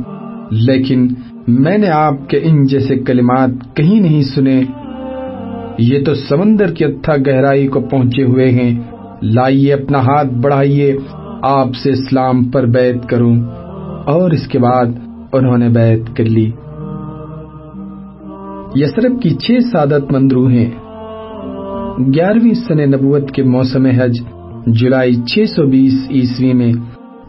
لیکن 0.52 1.08
میں 1.48 1.78
نے 1.78 1.90
آپ 1.90 2.30
کے 2.30 2.40
ان 2.44 2.64
جیسے 2.64 2.96
کلمات 2.96 3.50
کہیں 3.76 4.00
نہیں 4.02 4.22
سنے۔ 4.22 4.62
یہ 5.80 6.06
تو 6.06 6.16
سمندر 6.16 6.74
کی 6.74 6.86
اتھا 6.86 7.16
گہرائی 7.16 7.68
کو 7.68 7.82
پہنچے 7.82 8.24
ہوئے 8.24 8.52
ہیں۔ 8.52 8.80
لائیے 9.22 9.74
اپنا 9.74 10.00
ہاتھ 10.00 10.28
بڑھائیے، 10.28 10.98
آپ 11.42 11.68
سے 11.84 11.92
اسلام 11.92 12.44
پر 12.44 12.66
بیعت 12.66 13.10
کروں۔ 13.10 13.36
اور 14.06 14.32
اس 14.32 14.48
کے 14.48 14.60
بعد 14.60 14.86
انہوں 15.34 15.58
نے 15.58 15.70
بیعت 15.70 16.18
کر 16.18 16.24
لی۔ 16.24 16.52
یسرب 18.76 19.22
کی 19.22 19.30
چھ 19.30 19.52
سعادت 19.72 20.12
مند 20.12 20.32
روحیں 20.32 20.70
گیارہویں 22.14 22.54
سن 22.54 22.92
نبوت 22.92 23.32
کے 23.32 23.44
موسم 23.44 23.86
حج 23.86 24.18
جولائی 24.68 25.16
چھ 25.16 25.40
سو 25.50 25.66
بیس 25.66 25.94
عیسوی 26.10 26.54
میں 26.54 26.74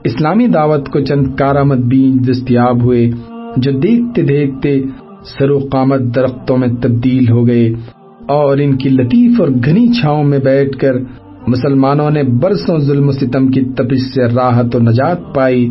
اسلامی 0.04 0.46
دعوت 0.46 0.88
کو 0.88 1.00
چند 1.00 1.26
کارآمد 1.38 1.92
دستیاب 2.28 2.82
ہوئے، 2.82 3.10
جو 3.56 3.70
دیکھتے 3.72 4.22
دیکھتے 4.22 4.82
سرو 5.38 5.58
قامت 5.72 6.00
درختوں 6.14 6.56
میں 6.56 6.68
تبدیل 6.82 7.30
ہو 7.30 7.46
گئے 7.46 7.74
اور 8.28 8.58
ان 8.58 8.76
کی 8.76 8.88
لطیف 8.88 9.40
اور 9.40 9.48
گھنی 9.64 9.88
چھاؤں 9.88 10.24
میں 10.24 10.38
بیٹھ 10.38 10.78
کر 10.78 10.92
مسلمانوں 11.46 12.10
نے 12.10 12.22
برسوں 12.22 12.78
ظلم 12.78 13.08
و 13.08 13.12
ستم 13.12 13.48
کی 13.48 13.60
تپش 13.64 13.98
سے 14.14 14.24
راحت 14.24 14.76
و 14.76 14.78
نجات 14.78 15.34
پائی۔ 15.34 15.68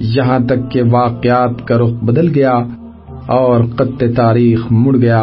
یہاں 0.00 0.38
تک 0.38 0.70
کہ 0.70 0.82
واقعات 0.90 1.68
کا 1.68 1.78
رخ 1.78 2.04
بدل 2.04 2.28
گیا 2.34 2.58
اور 3.26 3.64
قط 3.76 4.02
تاریخ 4.16 4.60
مڑ 4.70 4.96
گیا۔ 4.96 5.22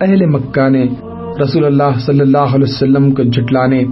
اہل 0.00 0.26
مکہ 0.26 0.68
نے 0.68 0.86
رسول 1.42 1.64
اللہ 1.64 1.98
صلی 2.06 2.20
اللہ 2.20 2.54
علیہ 2.54 2.64
وسلم 2.64 3.10
کو 3.10 3.22
جھٹلانے 3.22 3.84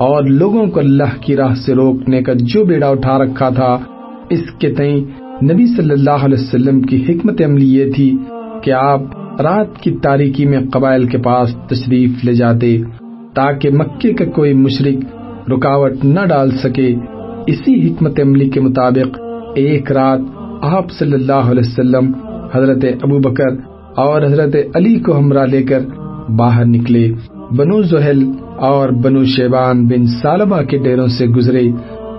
اور 0.00 0.24
لوگوں 0.24 0.66
کو 0.66 0.80
اللہ 0.80 1.20
کی 1.20 1.36
راہ 1.36 1.54
سے 1.54 1.74
روکنے 1.74 2.22
کا 2.22 2.32
جو 2.32 2.64
بیڑا 2.64 2.88
اٹھا 2.88 3.18
رکھا 3.18 3.48
تھا، 3.48 3.76
اس 4.30 4.40
کے 4.58 4.72
تئیں 4.74 4.96
نبی 5.42 5.66
صلی 5.66 5.90
اللہ 5.90 6.24
علیہ 6.24 6.38
وسلم 6.40 6.80
کی 6.82 7.02
حکمت 7.08 7.42
عملی 7.44 7.74
یہ 7.74 7.92
تھی 7.92 8.16
کہ 8.62 8.70
آپ 8.70 9.02
رات 9.40 9.78
کی 9.78 9.90
تاریکی 10.02 10.46
میں 10.46 10.58
قبائل 10.72 11.06
کے 11.06 11.18
پاس 11.18 11.54
تشریف 11.68 12.24
لے 12.24 12.34
جاتے 12.34 12.76
تاکہ 13.34 13.70
مکے 13.70 14.12
کا 14.12 14.24
کوئی 14.24 14.52
مشرق 14.54 15.50
رکاوٹ 15.50 16.04
نہ 16.04 16.24
ڈال 16.26 16.50
سکے۔ 16.62 16.94
اسی 17.46 17.74
حکمت 17.86 18.20
عملی 18.20 18.48
کے 18.48 18.60
مطابق 18.60 19.18
ایک 19.56 19.92
رات 19.92 20.20
آپ 20.62 20.90
صلی 20.90 21.12
اللہ 21.12 21.50
علیہ 21.50 21.66
وسلم، 21.66 22.12
حضرت 22.54 22.84
ابو 23.02 23.18
بکر 23.18 23.56
اور 23.96 24.22
حضرت 24.22 24.56
علی 24.74 24.98
کو 24.98 25.18
ہمراہ 25.18 25.46
لے 25.46 25.62
کر 25.62 25.80
باہر 26.36 26.64
نکلے۔ 26.64 27.12
بنو 27.56 27.82
زہل 27.82 28.22
اور 28.60 28.88
بنو 28.88 29.24
شیبان 29.24 29.86
بن 29.86 30.06
سالبہ 30.06 30.62
کے 30.62 30.78
ڈیروں 30.78 31.06
سے 31.06 31.26
گزرے 31.26 31.68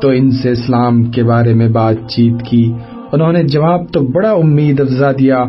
تو 0.01 0.09
ان 0.09 0.31
سے 0.31 0.51
اسلام 0.51 1.03
کے 1.03 1.23
بارے 1.23 1.53
میں 1.53 1.69
بات 1.69 1.95
چیت 2.09 2.41
کی۔ 2.41 2.73
انہوں 3.11 3.33
نے 3.33 3.43
جواب 3.43 3.81
تو 3.93 4.01
بڑا 4.01 4.31
امید 4.31 4.79
افزا 4.79 5.11
دیا، 5.11 5.43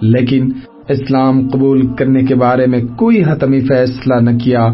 لیکن 0.00 0.48
اسلام 0.88 1.48
قبول 1.48 1.86
کرنے 1.86 2.22
کے 2.22 2.34
بارے 2.34 2.66
میں 2.66 2.80
کوئی 2.96 3.22
حتمی 3.26 3.60
فیصلہ 3.60 4.14
نہ 4.14 4.30
کیا۔ 4.44 4.68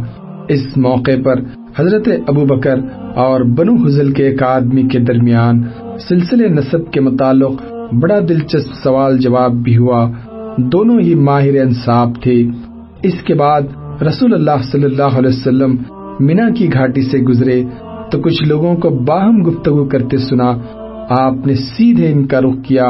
اس 0.48 0.76
موقع 0.76 1.10
پر 1.24 1.34
حضرت 1.76 2.08
ابو 2.26 2.44
بکر 2.44 2.80
اور 3.14 3.40
بنو 3.40 3.74
حزل 3.74 4.12
کے 4.12 4.26
ایک 4.26 4.42
آدمی 4.42 4.82
کے 4.82 4.98
درمیان 4.98 5.62
سلسلے 6.08 6.48
نصب 6.48 6.90
کے 6.90 7.00
متعلق 7.00 7.62
بڑا 7.94 8.18
دلچسپ 8.28 8.74
سوال 8.82 9.18
جواب 9.18 9.52
بھی 9.52 9.76
ہوا۔ 9.76 10.10
دونوں 10.56 11.00
ہی 11.00 11.14
ماہر 11.14 11.60
انصاف 11.60 12.08
تھے۔ 12.22 12.44
اس 13.02 13.22
کے 13.24 13.34
بعد 13.34 13.60
رسول 14.02 14.35
اللہ 14.35 14.62
صلی 14.70 14.85
اللہ 14.85 15.18
علیہ 15.18 15.28
وسلم 15.28 15.76
مینا 16.20 16.48
کی 16.57 16.72
گھاٹی 16.72 17.02
سے 17.02 17.18
گزرے 17.28 17.62
تو 18.11 18.20
کچھ 18.22 18.42
لوگوں 18.42 18.74
کو 18.76 18.90
باہم 19.04 19.42
گفتگو 19.46 19.85
کرتے 19.88 20.16
سنا 20.18 20.50
آپ 21.14 21.46
نے 21.46 21.54
سیدھے 21.57 22.12
ان 22.12 22.26
کا 22.26 22.40
رخ 22.40 22.57
کیا 22.64 22.88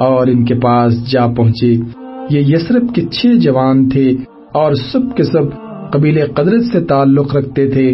اور 0.00 0.26
ان 0.26 0.44
کے 0.44 0.54
پاس 0.60 0.98
جا 1.12 1.26
پہنچے 1.36 1.72
یہ 2.30 2.54
یسرف 2.54 2.92
کے 2.94 3.06
چھ 3.08 3.38
جوان 3.40 3.88
تھے 3.88 4.10
اور 4.54 4.74
سب 4.92 5.16
کے 5.16 5.24
سب 5.24 5.50
قبیل 5.92 6.20
قدرت 6.34 6.64
سے 6.72 6.84
تعلق 6.84 7.36
رکھتے 7.36 7.68
تھے 7.70 7.88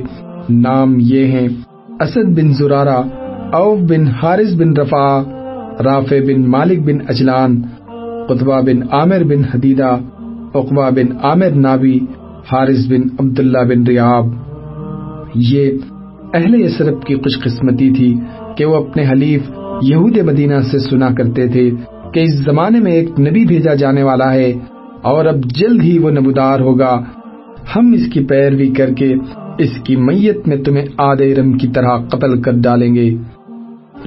نام 0.49 0.97
یہ 1.03 1.27
ہیں 1.29 1.49
اسد 2.01 2.37
بن 2.37 2.53
زرارہ 2.53 3.01
اوف 3.53 3.81
بن 3.89 4.07
حارث 4.23 4.55
بن 4.55 4.77
رفا 4.77 5.09
رافع 5.85 6.19
بن 6.27 6.49
مالک 6.51 6.81
بن 6.83 6.99
اجلان 7.09 7.63
قطبہ 8.29 8.61
بن 8.61 8.83
عامر 8.91 9.25
بن 9.25 9.45
حدیدہ 9.45 9.97
اقبا 10.55 10.89
بن 10.91 11.17
عامر 11.23 11.57
نابی 11.59 11.99
حارث 12.53 12.87
بن 12.89 13.01
عبداللہ 13.19 13.59
بن 13.59 13.87
ریاب 13.87 14.27
یہ 15.35 15.71
اہل 16.35 16.61
یسرف 16.61 17.05
کی 17.05 17.15
خوش 17.15 17.45
قسمتی 17.45 17.91
تھی 17.93 18.15
کہ 18.57 18.65
وہ 18.65 18.77
اپنے 18.77 19.07
حلیف 19.09 19.43
یہود 19.83 20.19
مدینہ 20.19 20.61
سے 20.71 20.79
سنا 20.79 21.09
کرتے 21.19 21.49
تھے 21.49 21.71
کہ 22.15 22.21
اس 22.21 22.35
زمانے 22.35 22.81
میں 22.81 22.93
ایک 22.93 23.21
نبی 23.21 23.45
بھیجا 23.45 23.75
جانے 23.75 24.03
والا 24.03 24.35
ہے 24.35 24.53
اور 25.03 25.25
اب 25.25 25.45
جلد 25.45 25.83
ہی 25.83 25.99
وہ 25.99 26.11
نمودار 26.11 26.61
ہوگا۔ 26.61 27.01
ہم 27.77 27.93
اس 27.93 28.13
کی 28.13 28.25
پیروی 28.25 28.69
کر 28.69 28.93
کے 28.93 29.15
اس 29.59 29.79
کی 29.85 29.97
میت 29.97 30.49
میں 30.49 30.57
تمہیں 30.57 30.85
آدھے 30.99 31.35
رم 31.35 31.53
کی 31.53 31.69
طرح 31.69 31.99
قتل 32.09 32.43
کر 32.43 32.53
ڈالیں 32.53 32.95
گے۔ 32.95 33.17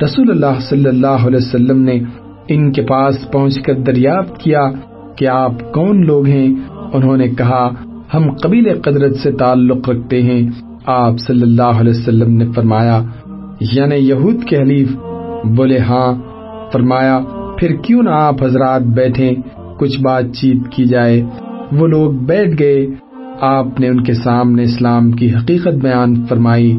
رسول 0.04 0.30
اللہ 0.30 0.60
صلی 0.60 0.90
اللہ 0.90 1.08
علیہ 1.08 1.38
وسلم 1.38 1.82
نے 1.82 2.00
ان 2.48 2.72
کے 2.72 2.82
پاس 2.82 3.32
پہنچ 3.32 3.62
کر 3.62 3.74
دریافت 3.74 4.38
کیا 4.38 4.62
کہ 5.16 5.28
آپ 5.28 5.52
کون 5.74 6.06
لوگ 6.06 6.26
ہیں؟ 6.26 6.54
انہوں 6.94 7.18
نے 7.18 7.28
کہا 7.28 7.70
ہم 8.14 8.32
قبیل 8.44 8.82
قدرت 8.82 9.16
سے 9.16 9.32
تعلق 9.32 9.90
رکھتے 9.90 10.22
ہیں۔ 10.22 10.50
آپ 10.86 11.20
صلی 11.20 11.42
اللہ 11.42 11.62
علیہ 11.62 11.92
وسلم 11.92 12.38
نے 12.38 12.46
فرمایا 12.56 13.04
یعنی 13.62 13.96
یہود 13.96 14.44
کے 14.44 14.58
حلیف۔ 14.58 14.92
بولے 15.44 15.80
ہاں۔ 15.80 16.14
فرمایا، 16.74 17.20
پھر 17.60 17.76
کیوں 17.76 18.04
نہ 18.04 18.10
آپ 18.10 18.44
حضرات 18.44 18.82
بیٹھیں، 18.82 19.32
کچھ 19.80 20.02
بات 20.02 20.24
چیت 20.34 20.72
کی 20.72 20.86
جائے۔ 20.86 21.24
وہ 21.72 21.88
لوگ 21.88 22.12
بیٹھ 22.12 22.60
گئے۔ 22.60 22.88
آپ 23.42 23.80
نے 23.80 23.88
ان 23.88 24.04
کے 24.04 24.14
سامنے 24.14 24.64
اسلام 24.64 25.12
کی 25.12 25.34
حقیقت 25.34 25.76
بیان 25.82 26.26
فرمائی۔ 26.26 26.78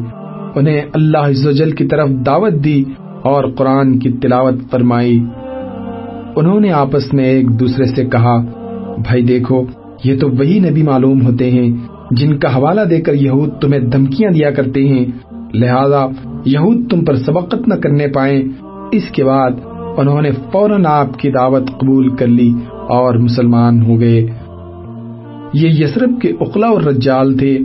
انہیں 0.55 0.81
اللہ 0.93 1.17
عز 1.17 1.47
و 1.47 1.51
جل 1.51 1.71
کی 1.71 1.87
طرف 1.87 2.09
دعوت 2.09 2.53
دی 2.63 2.83
اور 3.21 3.43
قرآن 3.43 3.99
کی 3.99 4.11
تلاوت 4.11 4.71
فرمائی۔ 4.71 5.23
انہوں 6.35 6.59
نے 6.59 6.71
آپس 6.71 7.13
میں 7.13 7.25
ایک 7.25 7.59
دوسرے 7.59 7.85
سے 7.85 8.05
کہا، 8.05 8.37
بھائی 8.97 9.23
دیکھو 9.23 9.65
یہ 10.03 10.19
تو 10.19 10.29
وہی 10.29 10.59
نبی 10.59 10.83
معلوم 10.83 11.25
ہوتے 11.25 11.51
ہیں 11.51 11.69
جن 12.11 12.37
کا 12.37 12.55
حوالہ 12.55 12.81
دے 12.81 13.01
کر 13.01 13.13
یہود 13.13 13.49
تمہیں 13.61 13.79
دھمکیاں 13.79 14.31
دیا 14.31 14.51
کرتے 14.51 14.87
ہیں۔ 14.87 15.05
لہذا 15.53 16.05
یہود 16.45 16.91
تم 16.91 17.05
پر 17.05 17.15
سبقت 17.15 17.67
نہ 17.67 17.73
کرنے 17.73 18.07
پائیں۔ 18.07 18.41
اس 18.91 19.03
کے 19.11 19.23
بعد 19.23 19.51
انہوں 19.97 20.21
نے 20.21 20.31
فوراً 20.51 20.85
آپ 20.85 21.19
کی 21.19 21.31
دعوت 21.31 21.67
قبول 21.79 22.15
کر 22.15 22.27
لی 22.27 22.53
اور 22.69 23.15
مسلمان 23.15 23.81
ہو 23.81 23.99
گئے۔ 23.99 24.27
یہ 25.53 25.69
یسرب 25.69 26.21
کے 26.21 26.31
اقلا 26.39 26.67
اور 26.67 26.81
رجال 26.81 27.37
تھے۔ 27.37 27.59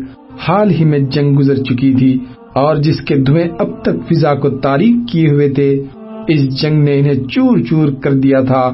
حال 0.49 0.71
ہی 0.71 0.85
میں 0.85 0.99
جنگ 0.99 1.39
گزر 1.39 1.55
چکی 1.55 1.95
تھی 1.95 2.19
اور 2.55 2.77
جس 2.77 3.01
کے 3.01 3.17
دھویں 3.17 3.49
اب 3.59 3.83
تک 3.83 4.09
فضا 4.09 4.35
کو 4.35 4.51
تاریخ 4.51 5.13
کیے 5.13 5.31
ہوئے 5.31 5.49
تھے۔ 5.49 5.83
اس 6.29 6.63
جنگ 6.63 6.85
نے 6.85 6.99
انہیں 6.99 7.15
چور 7.15 7.59
چور 7.59 7.89
کر 8.03 8.15
دیا 8.15 8.41
تھا۔ 8.41 8.73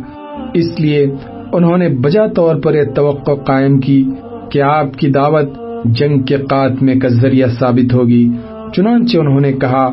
اس 0.54 0.80
لیے 0.80 1.06
انہوں 1.52 1.76
نے 1.76 1.88
بجا 1.88 2.26
طور 2.26 2.56
پر 2.56 2.74
یہ 2.74 2.82
توقع 2.94 3.30
قائم 3.30 3.80
کی 3.80 4.10
کہ 4.50 4.62
آپ 4.62 4.94
کی 4.94 5.08
دعوت 5.08 5.48
جنگ 5.84 6.22
کے 6.22 6.36
خاتمے 6.36 6.94
کا 6.94 7.08
ذریعہ 7.08 7.46
ثابت 7.58 7.94
ہوگی۔ 7.94 8.28
چنانچہ 8.74 9.18
انہوں 9.18 9.40
نے 9.40 9.52
کہا، 9.52 9.92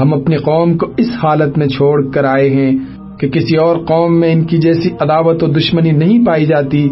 ہم 0.00 0.14
اپنی 0.14 0.36
قوم 0.36 0.78
کو 0.78 0.86
اس 0.96 1.10
حالت 1.22 1.58
میں 1.58 1.66
چھوڑ 1.66 2.10
کر 2.10 2.24
آئے 2.24 2.50
ہیں 2.50 2.78
کہ 3.20 3.28
کسی 3.28 3.56
اور 3.56 3.76
قوم 3.76 4.20
میں 4.20 4.32
ان 4.32 4.44
کی 4.44 4.58
جیسی 4.58 4.88
عداوت 5.00 5.42
و 5.42 5.46
دشمنی 5.46 5.90
نہیں 5.90 6.26
پائی 6.26 6.46
جاتی۔ 6.46 6.88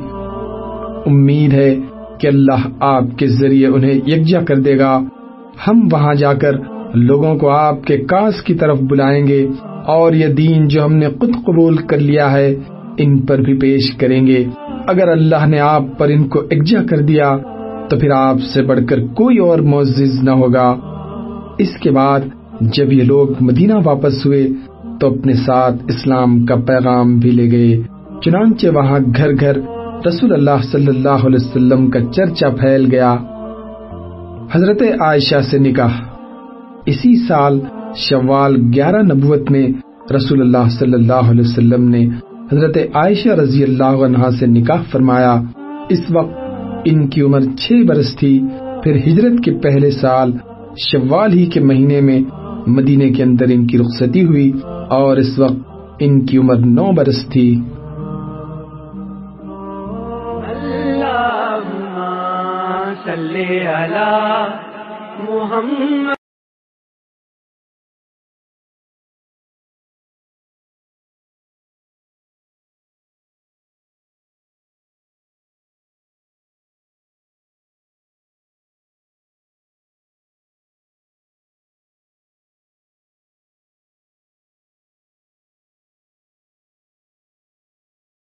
امید 1.06 1.52
ہے 1.52 1.74
کہ 2.18 2.26
اللہ 2.26 2.68
آپ 2.80 3.18
کے 3.18 3.26
ذریعے 3.26 3.66
انہیں 3.66 3.94
یکجا 3.94 4.40
کر 4.40 4.56
دے 4.56 4.78
گا۔ 4.78 5.00
ہم 5.66 5.88
وہاں 5.92 6.14
جا 6.14 6.34
کر 6.34 6.52
لوگوں 6.94 7.36
کو 7.36 7.50
آپ 7.50 7.84
کے 7.84 7.96
کاس 7.96 8.42
کی 8.42 8.54
طرف 8.54 8.78
بلائیں 8.80 9.26
گے 9.26 9.46
اور 9.86 10.12
یہ 10.12 10.26
دین 10.26 10.68
جو 10.68 10.84
ہم 10.84 10.94
نے 10.94 11.08
خود 11.08 11.30
قبول 11.46 11.76
کر 11.76 11.98
لیا 11.98 12.32
ہے 12.32 12.54
ان 12.98 13.20
پر 13.20 13.38
بھی 13.38 13.54
پیش 13.58 13.96
کریں 13.96 14.26
گے۔ 14.26 14.44
اگر 14.86 15.08
اللہ 15.08 15.46
نے 15.46 15.60
آپ 15.60 15.82
پر 15.98 16.08
ان 16.08 16.28
کو 16.28 16.40
اکجا 16.40 16.80
کر 16.90 16.98
دیا، 16.98 17.36
تو 17.90 17.98
پھر 17.98 18.10
آپ 18.10 18.36
سے 18.42 18.62
بڑھ 18.62 18.80
کر 18.88 19.00
کوئی 19.00 19.38
اور 19.38 19.58
معزز 19.58 20.22
نہ 20.22 20.30
ہوگا۔ 20.30 20.76
اس 21.58 21.76
کے 21.82 21.90
بعد 21.90 22.20
جب 22.60 22.92
یہ 22.92 23.02
لوگ 23.02 23.28
مدینہ 23.40 23.72
واپس 23.84 24.26
ہوئے، 24.26 24.48
تو 25.00 25.14
اپنے 25.14 25.32
ساتھ 25.32 25.74
اسلام 25.88 26.46
کا 26.46 26.54
پیغام 26.54 27.18
بھی 27.18 27.30
لے 27.30 27.50
گئے۔ 27.50 27.82
چنانچہ 28.24 28.66
وہاں 28.74 28.98
گھر 29.16 29.30
گھر 29.40 29.56
رسول 30.06 30.32
اللہ 30.32 30.62
صلی 30.72 30.86
اللہ 30.86 31.26
علیہ 31.26 31.46
وسلم 31.46 31.90
کا 31.90 32.00
چرچا 32.00 32.48
پھیل 32.48 32.88
گیا۔ 32.90 33.16
حضرت 34.52 34.82
عائشہ 35.00 35.40
سے 35.50 35.58
نکاح۔ 35.58 35.92
اسی 36.86 37.26
سال 37.26 37.60
شوال 37.96 38.56
گیارہ 38.74 39.02
نبوت 39.02 39.50
میں 39.50 39.68
رسول 40.14 40.40
اللہ 40.40 40.68
صلی 40.78 40.94
اللہ 40.94 41.12
علیہ 41.12 41.40
وسلم 41.40 41.88
نے 41.88 42.06
حضرت 42.54 42.76
عائشہ 42.94 43.28
رضی 43.28 43.62
اللہ 43.62 44.04
عنہ 44.04 44.30
سے 44.38 44.46
نکاح 44.46 44.82
فرمایا۔ 44.92 45.40
اس 45.88 46.02
وقت 46.10 46.34
ان 46.84 47.08
کی 47.08 47.20
عمر 47.22 47.40
چھ 47.40 47.72
برس 47.88 48.16
تھی۔ 48.16 48.42
پھر 48.82 48.96
ہجرت 48.96 49.44
کے 49.44 49.52
پہلے 49.62 49.90
سال 49.90 50.32
شوال 50.78 51.32
ہی 51.32 51.46
کے 51.46 51.60
مہینے 51.60 52.00
میں 52.00 52.20
مدینے 52.66 53.10
کے 53.10 53.22
اندر 53.22 53.44
ان 53.50 53.66
کی 53.66 53.78
رخصتی 53.78 54.24
ہوئی 54.24 54.52
اور 54.90 55.16
اس 55.16 55.38
وقت 55.38 55.60
ان 55.98 56.26
کی 56.26 56.38
عمر 56.38 56.56
نو 56.56 56.92
برس 56.92 57.26
تھی۔ 57.32 57.60
صلی 63.04 63.60
علی 63.60 64.10
محمد 65.28 66.23